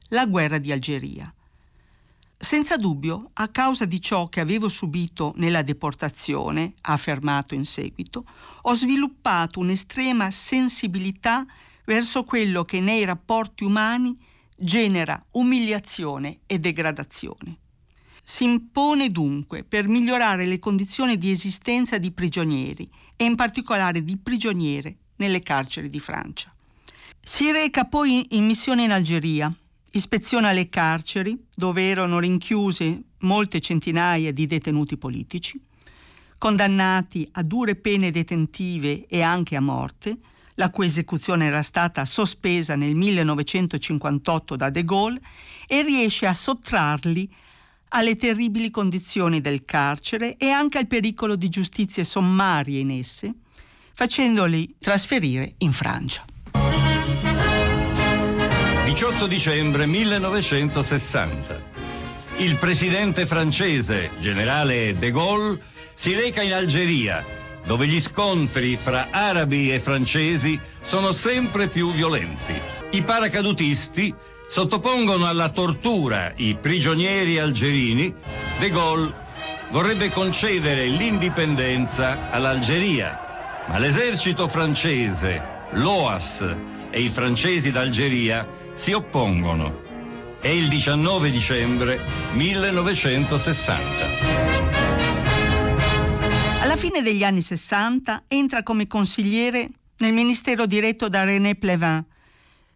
la 0.09 0.25
guerra 0.27 0.59
di 0.59 0.71
Algeria. 0.71 1.31
Senza 2.37 2.77
dubbio, 2.77 3.31
a 3.33 3.49
causa 3.49 3.83
di 3.83 3.99
ciò 3.99 4.29
che 4.29 4.39
avevo 4.39 4.69
subito 4.69 5.33
nella 5.35 5.61
deportazione, 5.61 6.75
ha 6.83 6.93
affermato 6.93 7.53
in 7.53 7.65
seguito, 7.65 8.23
ho 8.61 8.73
sviluppato 8.73 9.59
un'estrema 9.59 10.31
sensibilità 10.31 11.45
verso 11.83 12.23
quello 12.23 12.63
che 12.63 12.79
nei 12.79 13.03
rapporti 13.03 13.65
umani 13.65 14.17
genera 14.55 15.21
umiliazione 15.31 16.39
e 16.45 16.59
degradazione. 16.59 17.57
Si 18.25 18.45
impone 18.45 19.11
dunque 19.11 19.65
per 19.65 19.89
migliorare 19.89 20.45
le 20.45 20.57
condizioni 20.57 21.17
di 21.17 21.29
esistenza 21.29 21.97
di 21.97 22.11
prigionieri 22.11 22.89
e 23.17 23.25
in 23.25 23.35
particolare 23.35 24.01
di 24.01 24.17
prigioniere 24.17 24.95
nelle 25.17 25.41
carceri 25.41 25.89
di 25.89 25.99
Francia. 25.99 26.53
Si 27.21 27.51
reca 27.51 27.83
poi 27.83 28.25
in 28.31 28.45
missione 28.45 28.83
in 28.83 28.91
Algeria, 28.91 29.53
ispeziona 29.91 30.53
le 30.53 30.69
carceri 30.69 31.37
dove 31.53 31.87
erano 31.89 32.19
rinchiuse 32.19 33.01
molte 33.19 33.59
centinaia 33.59 34.31
di 34.31 34.47
detenuti 34.47 34.97
politici, 34.97 35.61
condannati 36.37 37.27
a 37.33 37.43
dure 37.43 37.75
pene 37.75 38.09
detentive 38.09 39.05
e 39.07 39.21
anche 39.21 39.57
a 39.57 39.61
morte, 39.61 40.17
la 40.55 40.69
cui 40.69 40.85
esecuzione 40.85 41.45
era 41.45 41.61
stata 41.61 42.05
sospesa 42.05 42.75
nel 42.75 42.95
1958 42.95 44.55
da 44.55 44.69
De 44.69 44.83
Gaulle, 44.83 45.21
e 45.67 45.81
riesce 45.81 46.25
a 46.25 46.33
sottrarli 46.33 47.29
alle 47.95 48.15
terribili 48.15 48.71
condizioni 48.71 49.39
del 49.41 49.65
carcere 49.65 50.37
e 50.37 50.49
anche 50.49 50.77
al 50.79 50.87
pericolo 50.87 51.35
di 51.35 51.49
giustizie 51.49 52.03
sommarie 52.03 52.79
in 52.79 52.91
esse, 52.91 53.33
facendoli 53.93 54.75
trasferire 54.79 55.53
in 55.59 55.71
Francia. 55.71 56.25
18 58.85 59.27
dicembre 59.27 59.85
1960. 59.85 61.71
Il 62.37 62.55
presidente 62.55 63.27
francese, 63.27 64.09
generale 64.19 64.97
de 64.97 65.11
Gaulle, 65.11 65.61
si 65.93 66.15
reca 66.15 66.41
in 66.41 66.53
Algeria, 66.53 67.23
dove 67.63 67.87
gli 67.87 67.99
scontri 67.99 68.75
fra 68.75 69.09
arabi 69.11 69.71
e 69.71 69.79
francesi 69.79 70.59
sono 70.81 71.11
sempre 71.11 71.67
più 71.67 71.91
violenti. 71.91 72.53
I 72.91 73.03
paracadutisti 73.03 74.13
sottopongono 74.53 75.25
alla 75.25 75.49
tortura 75.49 76.31
i 76.35 76.53
prigionieri 76.53 77.39
algerini, 77.39 78.13
De 78.59 78.69
Gaulle 78.69 79.11
vorrebbe 79.71 80.11
concedere 80.11 80.85
l'indipendenza 80.85 82.29
all'Algeria, 82.29 83.63
ma 83.65 83.79
l'esercito 83.79 84.47
francese, 84.47 85.41
l'OAS 85.71 86.55
e 86.91 87.01
i 87.01 87.09
francesi 87.09 87.71
d'Algeria 87.71 88.47
si 88.75 88.91
oppongono. 88.91 89.81
È 90.39 90.49
il 90.49 90.67
19 90.67 91.31
dicembre 91.31 91.99
1960. 92.33 93.81
Alla 96.61 96.75
fine 96.75 97.01
degli 97.01 97.23
anni 97.23 97.41
60 97.41 98.25
entra 98.27 98.61
come 98.61 98.85
consigliere 98.85 99.67
nel 99.97 100.13
ministero 100.13 100.67
diretto 100.67 101.09
da 101.09 101.23
René 101.23 101.55
Plevin, 101.55 102.05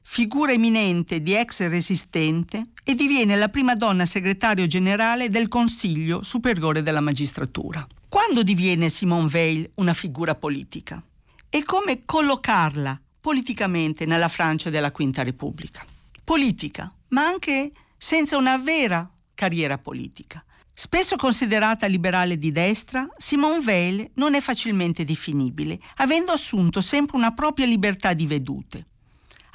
figura 0.10 0.54
eminente 0.54 1.22
di 1.22 1.36
ex 1.36 1.68
resistente 1.68 2.70
e 2.84 2.96
diviene 2.96 3.36
la 3.36 3.50
prima 3.50 3.76
donna 3.76 4.06
segretario 4.06 4.66
generale 4.66 5.30
del 5.30 5.50
Consiglio 5.50 6.24
Superiore 6.24 6.82
della 6.82 7.02
Magistratura. 7.02 7.86
Quando 8.08 8.42
diviene 8.42 8.88
Simone 8.88 9.28
Veil 9.28 9.70
una 9.76 9.94
figura 9.94 10.34
politica? 10.34 11.04
E 11.50 11.64
come 11.66 12.04
collocarla 12.06 13.00
politicamente 13.20 14.06
nella 14.06 14.30
Francia 14.30 14.70
della 14.70 14.92
Quinta 14.92 15.24
Repubblica? 15.24 15.86
Politica, 16.24 16.92
ma 17.10 17.26
anche 17.26 17.74
senza 17.98 18.38
una 18.38 18.58
vera 18.58 19.08
carriera 19.36 19.78
politica. 19.78 20.44
Spesso 20.74 21.18
considerata 21.18 21.86
liberale 21.86 22.40
di 22.40 22.52
destra, 22.54 23.08
Simone 23.18 23.60
Weil 23.60 24.12
non 24.16 24.36
è 24.36 24.40
facilmente 24.40 25.04
definibile, 25.04 25.78
avendo 25.98 26.32
assunto 26.32 26.80
sempre 26.80 27.18
una 27.18 27.34
propria 27.34 27.66
libertà 27.66 28.14
di 28.14 28.26
vedute. 28.26 28.86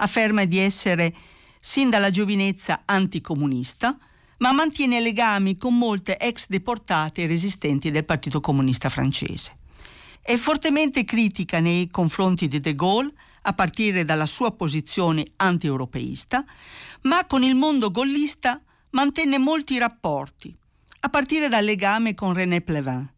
Afferma 0.02 0.44
di 0.44 0.58
essere 0.58 1.14
sin 1.60 1.88
dalla 1.88 2.10
giovinezza 2.10 2.82
anticomunista, 2.84 3.96
ma 4.38 4.50
mantiene 4.50 5.00
legami 5.00 5.56
con 5.56 5.78
molte 5.78 6.18
ex 6.18 6.46
deportate 6.48 7.22
e 7.22 7.26
resistenti 7.28 7.92
del 7.92 8.04
Partito 8.04 8.40
Comunista 8.40 8.88
francese. 8.88 9.58
È 10.20 10.34
fortemente 10.34 11.04
critica 11.04 11.60
nei 11.60 11.88
confronti 11.88 12.48
di 12.48 12.58
De 12.58 12.74
Gaulle, 12.74 13.12
a 13.42 13.52
partire 13.52 14.04
dalla 14.04 14.26
sua 14.26 14.50
posizione 14.50 15.24
anti-europeista, 15.36 16.44
ma 17.02 17.24
con 17.26 17.44
il 17.44 17.54
mondo 17.54 17.92
gollista 17.92 18.60
mantenne 18.90 19.38
molti 19.38 19.78
rapporti, 19.78 20.52
a 21.00 21.08
partire 21.10 21.48
dal 21.48 21.64
legame 21.64 22.16
con 22.16 22.34
René 22.34 22.60
Plevin, 22.60 23.08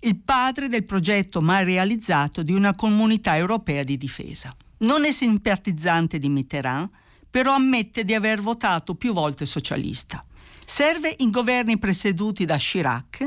il 0.00 0.16
padre 0.16 0.68
del 0.68 0.84
progetto 0.84 1.40
mai 1.40 1.64
realizzato 1.64 2.42
di 2.42 2.52
una 2.52 2.74
comunità 2.74 3.36
europea 3.36 3.82
di 3.82 3.96
difesa. 3.96 4.54
Non 4.78 5.04
è 5.04 5.12
simpatizzante 5.12 6.18
di 6.18 6.28
Mitterrand, 6.28 6.88
però 7.30 7.54
ammette 7.54 8.04
di 8.04 8.14
aver 8.14 8.40
votato 8.40 8.94
più 8.94 9.12
volte 9.12 9.46
socialista. 9.46 10.24
Serve 10.64 11.14
in 11.18 11.30
governi 11.30 11.78
presieduti 11.78 12.44
da 12.44 12.56
Chirac, 12.56 13.24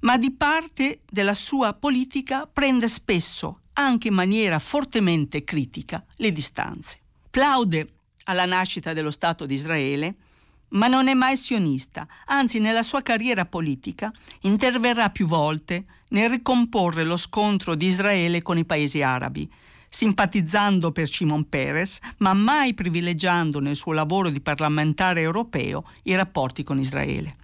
ma 0.00 0.16
di 0.16 0.30
parte 0.30 1.00
della 1.10 1.34
sua 1.34 1.72
politica 1.74 2.46
prende 2.46 2.88
spesso, 2.88 3.60
anche 3.74 4.08
in 4.08 4.14
maniera 4.14 4.58
fortemente 4.58 5.42
critica, 5.44 6.04
le 6.16 6.32
distanze. 6.32 7.00
Plaude 7.30 7.88
alla 8.24 8.44
nascita 8.44 8.92
dello 8.92 9.10
Stato 9.10 9.46
di 9.46 9.54
Israele, 9.54 10.14
ma 10.70 10.86
non 10.86 11.08
è 11.08 11.14
mai 11.14 11.36
sionista, 11.36 12.06
anzi 12.26 12.60
nella 12.60 12.82
sua 12.82 13.02
carriera 13.02 13.44
politica 13.44 14.12
interverrà 14.42 15.10
più 15.10 15.26
volte 15.26 15.84
nel 16.10 16.30
ricomporre 16.30 17.04
lo 17.04 17.16
scontro 17.16 17.74
di 17.74 17.86
Israele 17.86 18.42
con 18.42 18.58
i 18.58 18.64
paesi 18.64 19.02
arabi, 19.02 19.50
simpatizzando 19.90 20.92
per 20.92 21.08
Shimon 21.08 21.48
Peres, 21.48 21.98
ma 22.18 22.32
mai 22.32 22.72
privilegiando 22.72 23.58
nel 23.58 23.76
suo 23.76 23.92
lavoro 23.92 24.30
di 24.30 24.40
parlamentare 24.40 25.20
europeo 25.20 25.84
i 26.04 26.14
rapporti 26.14 26.62
con 26.62 26.78
Israele. 26.78 27.34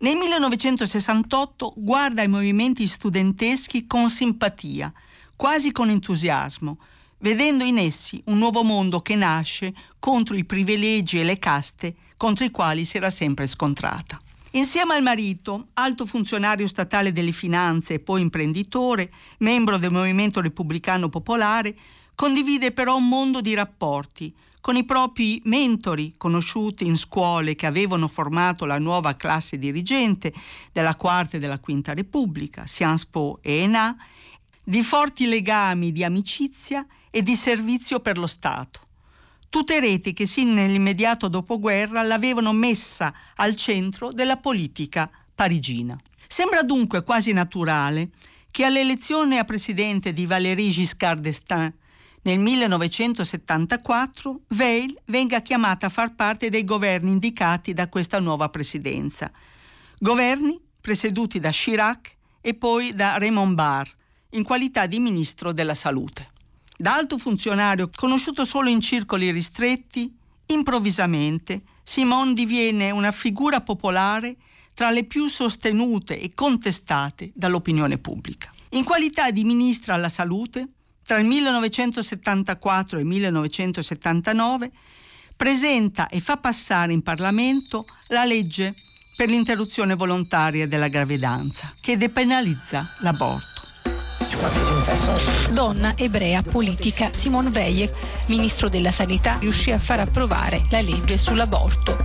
Nel 0.00 0.16
1968 0.16 1.74
guarda 1.76 2.22
i 2.22 2.28
movimenti 2.28 2.88
studenteschi 2.88 3.86
con 3.86 4.10
simpatia, 4.10 4.92
quasi 5.36 5.70
con 5.70 5.90
entusiasmo, 5.90 6.76
vedendo 7.18 7.62
in 7.62 7.78
essi 7.78 8.20
un 8.26 8.38
nuovo 8.38 8.64
mondo 8.64 9.00
che 9.00 9.14
nasce 9.14 9.72
contro 10.00 10.34
i 10.34 10.44
privilegi 10.44 11.20
e 11.20 11.24
le 11.24 11.38
caste 11.38 11.94
contro 12.16 12.44
i 12.44 12.50
quali 12.50 12.84
si 12.84 12.96
era 12.96 13.10
sempre 13.10 13.46
scontrata. 13.46 14.20
Insieme 14.54 14.94
al 14.94 15.02
marito, 15.02 15.68
alto 15.74 16.04
funzionario 16.04 16.66
statale 16.66 17.10
delle 17.10 17.32
finanze 17.32 17.94
e 17.94 18.00
poi 18.00 18.20
imprenditore, 18.20 19.10
membro 19.38 19.78
del 19.78 19.90
Movimento 19.90 20.42
Repubblicano 20.42 21.08
Popolare, 21.08 21.74
condivide 22.14 22.70
però 22.70 22.96
un 22.96 23.08
mondo 23.08 23.40
di 23.40 23.54
rapporti 23.54 24.34
con 24.60 24.76
i 24.76 24.84
propri 24.84 25.40
mentori 25.44 26.14
conosciuti 26.18 26.84
in 26.84 26.98
scuole 26.98 27.54
che 27.54 27.64
avevano 27.64 28.08
formato 28.08 28.66
la 28.66 28.78
nuova 28.78 29.16
classe 29.16 29.58
dirigente 29.58 30.32
della 30.70 30.96
Quarta 30.96 31.38
e 31.38 31.40
della 31.40 31.58
Quinta 31.58 31.94
Repubblica, 31.94 32.66
Sciences 32.66 33.06
Po 33.06 33.38
e 33.40 33.54
ENA, 33.62 33.96
di 34.62 34.82
forti 34.82 35.26
legami 35.26 35.92
di 35.92 36.04
amicizia 36.04 36.86
e 37.10 37.22
di 37.22 37.34
servizio 37.36 38.00
per 38.00 38.18
lo 38.18 38.26
Stato. 38.26 38.80
Tutte 39.52 39.80
reti 39.80 40.14
che 40.14 40.24
sin 40.24 40.54
nell'immediato 40.54 41.28
dopoguerra 41.28 42.00
l'avevano 42.00 42.54
messa 42.54 43.12
al 43.34 43.54
centro 43.54 44.10
della 44.10 44.38
politica 44.38 45.10
parigina. 45.34 45.94
Sembra 46.26 46.62
dunque 46.62 47.02
quasi 47.02 47.34
naturale 47.34 48.08
che 48.50 48.64
all'elezione 48.64 49.36
a 49.36 49.44
presidente 49.44 50.14
di 50.14 50.24
Valéry 50.24 50.70
Giscard 50.70 51.20
d'Estaing 51.20 51.74
nel 52.22 52.38
1974 52.38 54.40
Veil 54.48 54.98
venga 55.04 55.40
chiamata 55.40 55.84
a 55.84 55.90
far 55.90 56.14
parte 56.14 56.48
dei 56.48 56.64
governi 56.64 57.10
indicati 57.10 57.74
da 57.74 57.90
questa 57.90 58.20
nuova 58.20 58.48
presidenza. 58.48 59.30
Governi 59.98 60.58
presieduti 60.80 61.38
da 61.38 61.50
Chirac 61.50 62.16
e 62.40 62.54
poi 62.54 62.94
da 62.94 63.18
Raymond 63.18 63.54
Barre, 63.54 63.90
in 64.30 64.44
qualità 64.44 64.86
di 64.86 64.98
ministro 64.98 65.52
della 65.52 65.74
salute. 65.74 66.30
Da 66.76 66.94
alto 66.94 67.18
funzionario 67.18 67.90
conosciuto 67.94 68.44
solo 68.44 68.68
in 68.68 68.80
circoli 68.80 69.30
ristretti, 69.30 70.12
improvvisamente 70.46 71.62
Simone 71.82 72.32
diviene 72.32 72.90
una 72.90 73.10
figura 73.10 73.60
popolare 73.60 74.36
tra 74.74 74.90
le 74.90 75.04
più 75.04 75.28
sostenute 75.28 76.18
e 76.18 76.32
contestate 76.34 77.30
dall'opinione 77.34 77.98
pubblica. 77.98 78.52
In 78.70 78.84
qualità 78.84 79.30
di 79.30 79.44
ministra 79.44 79.94
alla 79.94 80.08
salute, 80.08 80.68
tra 81.04 81.18
il 81.18 81.26
1974 81.26 82.98
e 82.98 83.00
il 83.02 83.06
1979, 83.06 84.70
presenta 85.36 86.08
e 86.08 86.20
fa 86.20 86.36
passare 86.38 86.92
in 86.92 87.02
Parlamento 87.02 87.86
la 88.08 88.24
legge 88.24 88.74
per 89.14 89.28
l'interruzione 89.28 89.94
volontaria 89.94 90.66
della 90.66 90.88
gravidanza, 90.88 91.74
che 91.80 91.96
depenalizza 91.98 92.94
l'aborto. 93.00 93.60
Donna 95.52 95.96
ebrea 95.96 96.42
politica 96.42 97.14
Simone 97.14 97.48
Veil, 97.48 97.90
ministro 98.26 98.68
della 98.68 98.90
Sanità, 98.90 99.38
riuscì 99.38 99.70
a 99.70 99.78
far 99.78 100.00
approvare 100.00 100.66
la 100.70 100.82
legge 100.82 101.16
sull'aborto. 101.16 101.96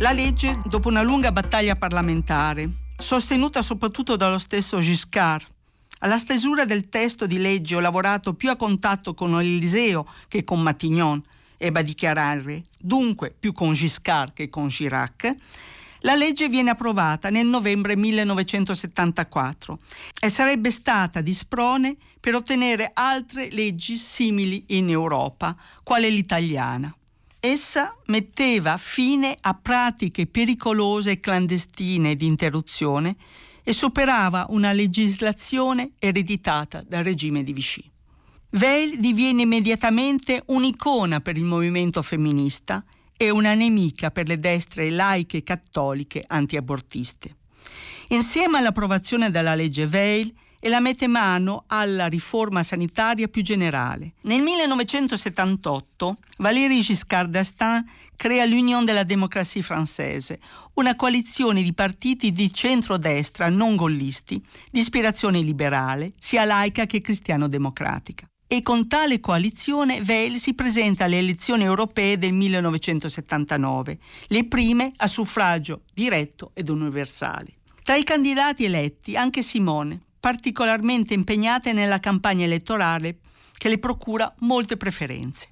La 0.00 0.12
legge, 0.12 0.60
dopo 0.66 0.88
una 0.88 1.00
lunga 1.00 1.32
battaglia 1.32 1.76
parlamentare, 1.76 2.68
sostenuta 2.98 3.62
soprattutto 3.62 4.16
dallo 4.16 4.36
stesso 4.36 4.80
Giscard, 4.80 5.46
alla 6.00 6.18
stesura 6.18 6.66
del 6.66 6.90
testo 6.90 7.24
di 7.26 7.38
legge 7.38 7.76
ho 7.76 7.80
lavorato 7.80 8.34
più 8.34 8.50
a 8.50 8.56
contatto 8.56 9.14
con 9.14 9.40
Eliseo 9.40 10.06
che 10.28 10.44
con 10.44 10.60
Matignon, 10.60 11.22
ebbe 11.56 11.80
a 11.80 11.82
dichiarare, 11.82 12.64
dunque 12.78 13.34
più 13.38 13.54
con 13.54 13.72
Giscard 13.72 14.34
che 14.34 14.50
con 14.50 14.68
Chirac, 14.68 15.32
la 16.00 16.14
legge 16.14 16.48
viene 16.48 16.70
approvata 16.70 17.30
nel 17.30 17.46
novembre 17.46 17.96
1974 17.96 19.78
e 20.20 20.28
sarebbe 20.28 20.70
stata 20.70 21.20
di 21.20 21.34
sprone 21.34 21.96
per 22.18 22.34
ottenere 22.34 22.90
altre 22.94 23.50
leggi 23.50 23.96
simili 23.96 24.64
in 24.68 24.88
Europa, 24.88 25.56
quale 25.82 26.08
l'italiana. 26.08 26.94
Essa 27.38 27.96
metteva 28.06 28.76
fine 28.76 29.36
a 29.40 29.54
pratiche 29.54 30.26
pericolose 30.26 31.12
e 31.12 31.20
clandestine 31.20 32.14
di 32.14 32.26
interruzione 32.26 33.16
e 33.62 33.72
superava 33.72 34.46
una 34.50 34.72
legislazione 34.72 35.92
ereditata 35.98 36.82
dal 36.86 37.04
regime 37.04 37.42
di 37.42 37.52
Vichy. 37.52 37.90
Veil 38.50 38.98
diviene 38.98 39.42
immediatamente 39.42 40.42
un'icona 40.46 41.20
per 41.20 41.36
il 41.36 41.44
movimento 41.44 42.02
femminista 42.02 42.84
e 43.22 43.28
una 43.28 43.52
nemica 43.52 44.10
per 44.10 44.26
le 44.26 44.38
destre 44.38 44.88
laiche 44.88 45.42
cattoliche 45.42 46.24
antiabortiste. 46.26 47.36
Insieme 48.08 48.56
all'approvazione 48.56 49.30
della 49.30 49.54
legge 49.54 49.86
Veil, 49.86 50.34
e 50.62 50.68
la 50.68 50.80
mette 50.80 51.06
mano 51.06 51.64
alla 51.66 52.06
riforma 52.06 52.62
sanitaria 52.62 53.28
più 53.28 53.42
generale. 53.42 54.12
Nel 54.22 54.42
1978 54.42 56.16
Valéry 56.38 56.80
Giscard 56.80 57.30
d'Estaing 57.30 57.84
crea 58.14 58.44
l'Union 58.44 58.84
de 58.84 58.92
la 58.92 59.04
démocratie 59.04 59.62
française, 59.62 60.38
una 60.74 60.96
coalizione 60.96 61.62
di 61.62 61.72
partiti 61.72 62.32
di 62.32 62.52
centrodestra 62.52 63.48
non 63.48 63.74
gollisti, 63.74 64.42
di 64.70 64.80
ispirazione 64.80 65.40
liberale, 65.40 66.12
sia 66.18 66.44
laica 66.44 66.84
che 66.84 67.00
cristiano-democratica 67.00 68.30
e 68.52 68.62
con 68.62 68.88
tale 68.88 69.20
coalizione 69.20 70.02
Veil 70.02 70.36
si 70.40 70.54
presenta 70.54 71.04
alle 71.04 71.18
elezioni 71.18 71.62
europee 71.62 72.18
del 72.18 72.32
1979, 72.32 73.98
le 74.26 74.44
prime 74.48 74.90
a 74.96 75.06
suffragio 75.06 75.82
diretto 75.94 76.50
ed 76.54 76.68
universale. 76.68 77.58
Tra 77.84 77.94
i 77.94 78.02
candidati 78.02 78.64
eletti 78.64 79.14
anche 79.14 79.42
Simone, 79.42 80.00
particolarmente 80.18 81.14
impegnata 81.14 81.70
nella 81.70 82.00
campagna 82.00 82.44
elettorale 82.44 83.18
che 83.56 83.68
le 83.68 83.78
procura 83.78 84.34
molte 84.38 84.76
preferenze. 84.76 85.50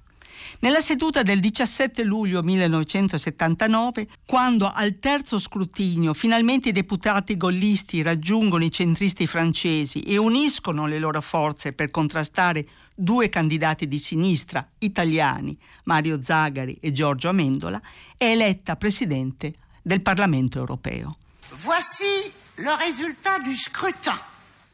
Nella 0.59 0.81
seduta 0.81 1.23
del 1.23 1.39
17 1.39 2.03
luglio 2.03 2.41
1979, 2.41 4.07
quando 4.25 4.71
al 4.71 4.99
terzo 4.99 5.39
scrutinio 5.39 6.13
finalmente 6.13 6.69
i 6.69 6.73
deputati 6.73 7.37
gollisti 7.37 8.01
raggiungono 8.01 8.63
i 8.63 8.71
centristi 8.71 9.27
francesi 9.27 10.01
e 10.01 10.17
uniscono 10.17 10.85
le 10.85 10.99
loro 10.99 11.21
forze 11.21 11.73
per 11.73 11.91
contrastare 11.91 12.67
due 12.93 13.29
candidati 13.29 13.87
di 13.87 13.97
sinistra 13.97 14.67
italiani, 14.79 15.57
Mario 15.85 16.21
Zagari 16.21 16.77
e 16.81 16.91
Giorgio 16.91 17.29
Amendola, 17.29 17.81
è 18.17 18.25
eletta 18.25 18.75
presidente 18.75 19.53
del 19.81 20.01
Parlamento 20.01 20.57
europeo. 20.57 21.17
Voici 21.61 22.31
le 22.55 22.77
risultat 22.83 23.41
du 23.41 23.53
scrutin. 23.53 24.19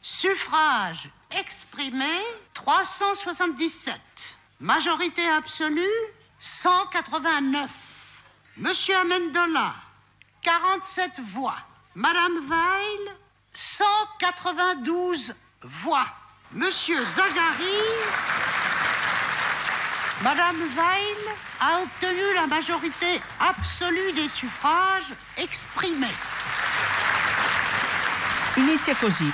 Suffrage 0.01 1.11
exprimé 1.29 2.21
377. 2.53 4.43
Majorité 4.59 5.27
absolue 5.29 5.83
189. 6.39 7.69
Monsieur 8.57 8.95
Amendola, 8.95 9.73
47 10.41 11.19
voix. 11.19 11.55
Madame 11.93 12.39
Weil, 12.47 13.15
192 13.53 15.35
voix. 15.61 16.05
Monsieur 16.53 17.03
Zagari, 17.03 17.81
Madame 20.21 20.61
Weil 20.75 21.35
a 21.59 21.81
obtenu 21.81 22.33
la 22.35 22.47
majorité 22.47 23.19
absolue 23.39 24.13
des 24.13 24.29
suffrages 24.29 25.13
exprimés. 25.35 26.15
Inizia 28.55 28.95
così, 28.95 29.29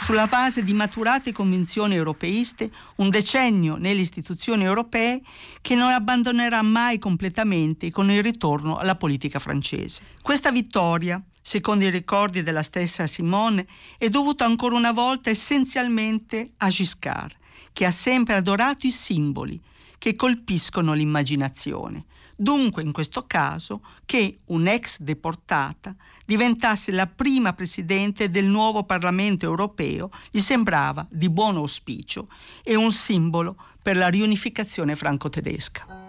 sulla 0.00 0.26
base 0.26 0.64
di 0.64 0.72
maturate 0.72 1.30
convinzioni 1.30 1.94
europeiste, 1.94 2.70
un 2.96 3.10
decennio 3.10 3.76
nelle 3.76 4.00
istituzioni 4.00 4.64
europee 4.64 5.20
che 5.60 5.74
non 5.74 5.92
abbandonerà 5.92 6.62
mai 6.62 6.98
completamente 6.98 7.90
con 7.90 8.10
il 8.10 8.22
ritorno 8.22 8.78
alla 8.78 8.96
politica 8.96 9.38
francese. 9.38 10.02
Questa 10.22 10.50
vittoria, 10.50 11.22
secondo 11.42 11.84
i 11.84 11.90
ricordi 11.90 12.42
della 12.42 12.62
stessa 12.62 13.06
Simone, 13.06 13.66
è 13.98 14.08
dovuta 14.08 14.46
ancora 14.46 14.74
una 14.74 14.92
volta 14.92 15.28
essenzialmente 15.28 16.52
a 16.56 16.68
Giscard, 16.68 17.36
che 17.72 17.84
ha 17.84 17.90
sempre 17.90 18.34
adorato 18.34 18.86
i 18.86 18.90
simboli 18.90 19.60
che 19.98 20.16
colpiscono 20.16 20.94
l'immaginazione. 20.94 22.06
Dunque, 22.40 22.82
in 22.82 22.92
questo 22.92 23.26
caso, 23.26 23.82
che 24.06 24.38
un'ex 24.46 25.00
deportata 25.00 25.94
diventasse 26.24 26.90
la 26.90 27.06
prima 27.06 27.52
presidente 27.52 28.30
del 28.30 28.46
nuovo 28.46 28.84
Parlamento 28.84 29.44
europeo 29.44 30.10
gli 30.30 30.40
sembrava 30.40 31.06
di 31.10 31.28
buon 31.28 31.56
auspicio 31.56 32.28
e 32.62 32.76
un 32.76 32.90
simbolo 32.92 33.56
per 33.82 33.98
la 33.98 34.08
riunificazione 34.08 34.94
franco-tedesca. 34.94 35.99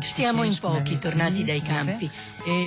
Siamo 0.00 0.42
in 0.42 0.58
pochi 0.58 0.98
tornati 0.98 1.44
dai 1.44 1.62
campi. 1.62 2.10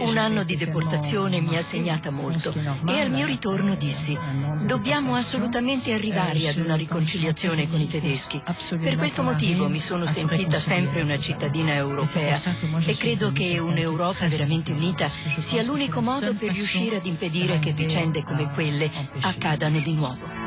Un 0.01 0.17
anno 0.17 0.45
di 0.45 0.55
deportazione 0.55 1.41
mi 1.41 1.57
ha 1.57 1.61
segnata 1.61 2.11
molto 2.11 2.53
e 2.87 3.01
al 3.01 3.09
mio 3.09 3.25
ritorno 3.25 3.75
dissi 3.75 4.17
dobbiamo 4.61 5.13
assolutamente 5.15 5.93
arrivare 5.93 6.47
ad 6.47 6.57
una 6.57 6.75
riconciliazione 6.75 7.67
con 7.69 7.81
i 7.81 7.87
tedeschi. 7.87 8.41
Per 8.79 8.95
questo 8.95 9.21
motivo 9.21 9.67
mi 9.67 9.81
sono 9.81 10.05
sentita 10.05 10.57
sempre 10.59 11.01
una 11.01 11.19
cittadina 11.19 11.73
europea 11.73 12.39
e 12.85 12.95
credo 12.95 13.33
che 13.33 13.59
un'Europa 13.59 14.25
veramente 14.27 14.71
unita 14.71 15.09
sia 15.09 15.61
l'unico 15.63 15.99
modo 15.99 16.33
per 16.33 16.53
riuscire 16.53 16.97
ad 16.97 17.05
impedire 17.05 17.59
che 17.59 17.73
vicende 17.73 18.23
come 18.23 18.49
quelle 18.51 18.89
accadano 19.21 19.79
di 19.79 19.93
nuovo. 19.93 20.42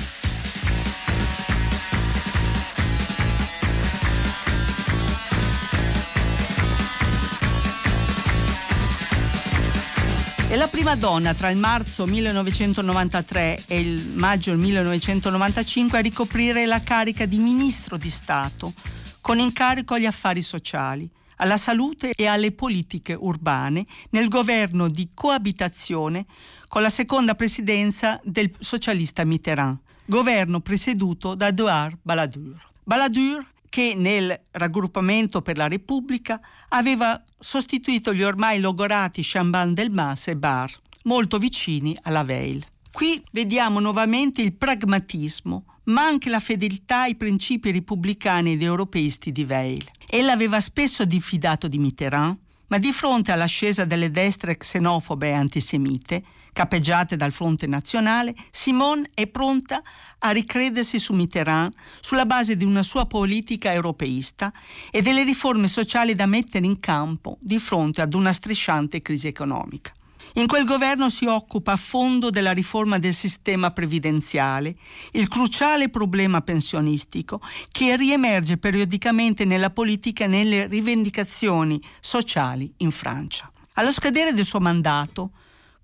È 10.49 10.57
la 10.57 10.67
prima 10.67 10.95
donna 10.95 11.35
tra 11.35 11.51
il 11.51 11.59
marzo 11.59 12.07
1993 12.07 13.65
e 13.69 13.81
il 13.81 14.13
maggio 14.15 14.57
1995 14.57 15.99
a 15.99 16.01
ricoprire 16.01 16.65
la 16.65 16.81
carica 16.81 17.27
di 17.27 17.37
ministro 17.37 17.99
di 17.99 18.09
Stato, 18.09 18.73
con 19.21 19.39
incarico 19.39 19.93
agli 19.93 20.07
affari 20.07 20.41
sociali, 20.41 21.07
alla 21.37 21.59
salute 21.59 22.13
e 22.17 22.27
alle 22.27 22.53
politiche 22.53 23.13
urbane 23.13 23.85
nel 24.09 24.29
governo 24.29 24.89
di 24.89 25.11
coabitazione 25.13 26.25
con 26.67 26.81
la 26.81 26.89
seconda 26.89 27.35
presidenza 27.35 28.19
del 28.25 28.51
socialista 28.59 29.25
Mitterrand, 29.25 29.77
governo 30.07 30.61
presieduto 30.61 31.35
da 31.35 31.49
Edouard 31.49 31.99
Balladur. 32.01 32.57
Balladur 32.85 33.47
che 33.69 33.95
nel 33.97 34.39
raggruppamento 34.53 35.43
per 35.43 35.57
la 35.57 35.69
Repubblica 35.69 36.41
aveva 36.69 37.23
sostituito 37.39 38.13
gli 38.13 38.23
ormai 38.23 38.61
logorati 38.61 39.23
Chambon 39.25 39.75
del 39.75 39.91
Mas 39.91 40.29
e 40.29 40.37
Bar, 40.37 40.71
molto 41.05 41.39
vicini 41.39 41.97
alla 42.03 42.25
Veil. 42.25 42.65
Qui 42.91 43.23
vediamo 43.33 43.79
nuovamente 43.81 44.43
il 44.43 44.55
pragmatismo, 44.55 45.65
ma 45.85 46.03
anche 46.03 46.29
la 46.29 46.41
fedeltà 46.41 47.03
ai 47.03 47.15
principi 47.15 47.71
repubblicani 47.71 48.53
ed 48.53 48.63
europeisti 48.63 49.31
di 49.31 49.45
Veil. 49.45 49.85
Ella 50.09 50.33
aveva 50.33 50.61
spesso 50.61 51.05
diffidato 51.05 51.69
di 51.69 51.79
Mitterrand, 51.79 52.37
ma 52.69 52.79
di 52.79 52.93
fronte 52.93 53.33
all'ascesa 53.33 53.85
delle 53.85 54.11
destre 54.11 54.57
xenofobe 54.57 55.29
e 55.29 55.33
antisemite, 55.33 56.23
capeggiate 56.59 57.15
dal 57.15 57.31
fronte 57.31 57.69
nazionale, 57.69 58.35
Simone 58.51 59.11
è 59.15 59.29
pronta 59.29 59.81
a 60.19 60.31
ricredersi 60.31 60.99
su 60.99 61.13
Mitterrand 61.13 61.73
sulla 62.01 62.27
base 62.27 62.57
di 62.57 62.65
una 62.65 62.83
sua 62.83 63.07
politica 63.07 63.73
europeista 63.73 64.53
e 64.91 65.01
delle 65.01 65.23
riforme 65.23 65.69
sociali 65.69 66.17
da 66.17 66.27
mettere 66.27 66.67
in 66.67 66.81
campo 66.81 67.39
di 67.41 67.61
fronte 67.61 68.01
ad 68.01 68.13
una 68.13 68.33
strisciante 68.33 69.01
crisi 69.01 69.29
economica. 69.29 69.93
In 70.35 70.49
quel 70.49 70.65
governo 70.65 71.09
si 71.11 71.27
occupa 71.27 71.73
a 71.73 71.77
fondo 71.77 72.29
della 72.29 72.51
riforma 72.51 72.99
del 72.99 73.15
sistema 73.15 73.71
previdenziale, 73.71 74.75
il 75.13 75.29
cruciale 75.29 75.89
problema 75.91 76.41
pensionistico 76.41 77.41
che 77.71 77.97
riemerge 77.97 78.57
periodicamente 78.57 79.45
nella 79.45 79.71
politica 79.71 80.25
e 80.25 80.27
nelle 80.27 80.67
rivendicazioni 80.67 81.81
sociali 82.01 82.75
in 82.79 82.91
Francia. 82.91 83.49
Allo 83.75 83.93
scadere 83.93 84.35
del 84.35 84.45
suo 84.45 84.59
mandato, 84.59 85.31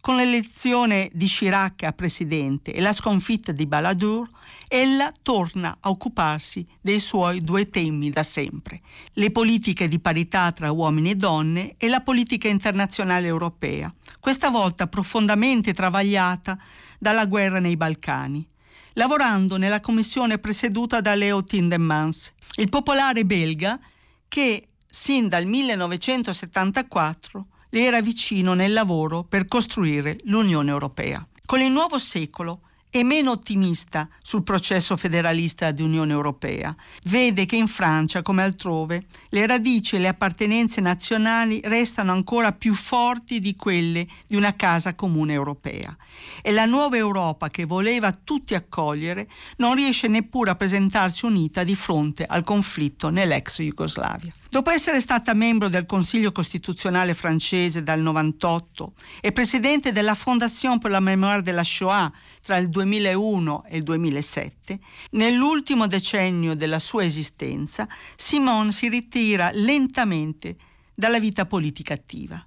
con 0.04 0.16
l'elezione 0.16 1.08
di 1.14 1.24
Chirac 1.24 1.84
a 1.84 1.92
presidente 1.92 2.74
e 2.74 2.82
la 2.82 2.92
sconfitta 2.92 3.52
di 3.52 3.64
Balladur, 3.64 4.28
ella 4.68 5.10
torna 5.22 5.78
a 5.80 5.88
occuparsi 5.88 6.66
dei 6.78 7.00
suoi 7.00 7.40
due 7.40 7.64
temi 7.64 8.10
da 8.10 8.22
sempre, 8.22 8.82
le 9.14 9.30
politiche 9.30 9.88
di 9.88 9.98
parità 10.00 10.52
tra 10.52 10.70
uomini 10.70 11.12
e 11.12 11.14
donne 11.14 11.76
e 11.78 11.88
la 11.88 12.02
politica 12.02 12.48
internazionale 12.48 13.28
europea, 13.28 13.90
questa 14.20 14.50
volta 14.50 14.88
profondamente 14.88 15.72
travagliata 15.72 16.58
dalla 16.98 17.24
guerra 17.24 17.58
nei 17.58 17.78
Balcani, 17.78 18.46
lavorando 18.92 19.56
nella 19.56 19.80
commissione 19.80 20.36
presieduta 20.36 21.00
da 21.00 21.14
Leo 21.14 21.42
Tindemans, 21.42 22.34
il 22.56 22.68
popolare 22.68 23.24
belga 23.24 23.80
che 24.28 24.68
sin 24.86 25.28
dal 25.28 25.46
1974 25.46 27.46
le 27.74 27.82
era 27.82 28.00
vicino 28.00 28.54
nel 28.54 28.72
lavoro 28.72 29.24
per 29.24 29.48
costruire 29.48 30.18
l'Unione 30.26 30.70
Europea. 30.70 31.26
Con 31.44 31.60
il 31.60 31.72
nuovo 31.72 31.98
secolo 31.98 32.60
è 32.88 33.02
meno 33.02 33.32
ottimista 33.32 34.08
sul 34.22 34.44
processo 34.44 34.96
federalista 34.96 35.72
di 35.72 35.82
Unione 35.82 36.12
Europea. 36.12 36.72
Vede 37.06 37.46
che 37.46 37.56
in 37.56 37.66
Francia, 37.66 38.22
come 38.22 38.44
altrove, 38.44 39.06
le 39.30 39.44
radici 39.48 39.96
e 39.96 39.98
le 39.98 40.06
appartenenze 40.06 40.80
nazionali 40.80 41.60
restano 41.64 42.12
ancora 42.12 42.52
più 42.52 42.74
forti 42.74 43.40
di 43.40 43.56
quelle 43.56 44.06
di 44.24 44.36
una 44.36 44.54
casa 44.54 44.94
comune 44.94 45.32
europea. 45.32 45.96
E 46.42 46.52
la 46.52 46.66
nuova 46.66 46.96
Europa 46.96 47.48
che 47.48 47.64
voleva 47.64 48.12
tutti 48.12 48.54
accogliere 48.54 49.28
non 49.56 49.74
riesce 49.74 50.06
neppure 50.06 50.50
a 50.50 50.54
presentarsi 50.54 51.24
unita 51.24 51.64
di 51.64 51.74
fronte 51.74 52.24
al 52.24 52.44
conflitto 52.44 53.10
nell'ex 53.10 53.60
Jugoslavia. 53.60 54.32
Dopo 54.54 54.70
essere 54.70 55.00
stata 55.00 55.34
membro 55.34 55.68
del 55.68 55.84
Consiglio 55.84 56.30
Costituzionale 56.30 57.12
francese 57.12 57.82
dal 57.82 57.98
98 57.98 58.92
e 59.20 59.32
presidente 59.32 59.90
della 59.90 60.14
Fondation 60.14 60.78
pour 60.78 60.92
la 60.92 61.00
mémoire 61.00 61.42
de 61.42 61.50
la 61.50 61.64
Shoah 61.64 62.12
tra 62.40 62.58
il 62.58 62.68
2001 62.68 63.64
e 63.64 63.78
il 63.78 63.82
2007, 63.82 64.78
nell'ultimo 65.10 65.88
decennio 65.88 66.54
della 66.54 66.78
sua 66.78 67.02
esistenza, 67.02 67.88
Simone 68.14 68.70
si 68.70 68.88
ritira 68.88 69.50
lentamente 69.52 70.54
dalla 70.94 71.18
vita 71.18 71.46
politica 71.46 71.94
attiva. 71.94 72.40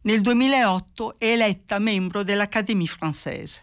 Nel 0.00 0.20
2008 0.20 1.16
è 1.16 1.26
eletta 1.26 1.78
membro 1.78 2.24
dell'Académie 2.24 2.88
française. 2.88 3.62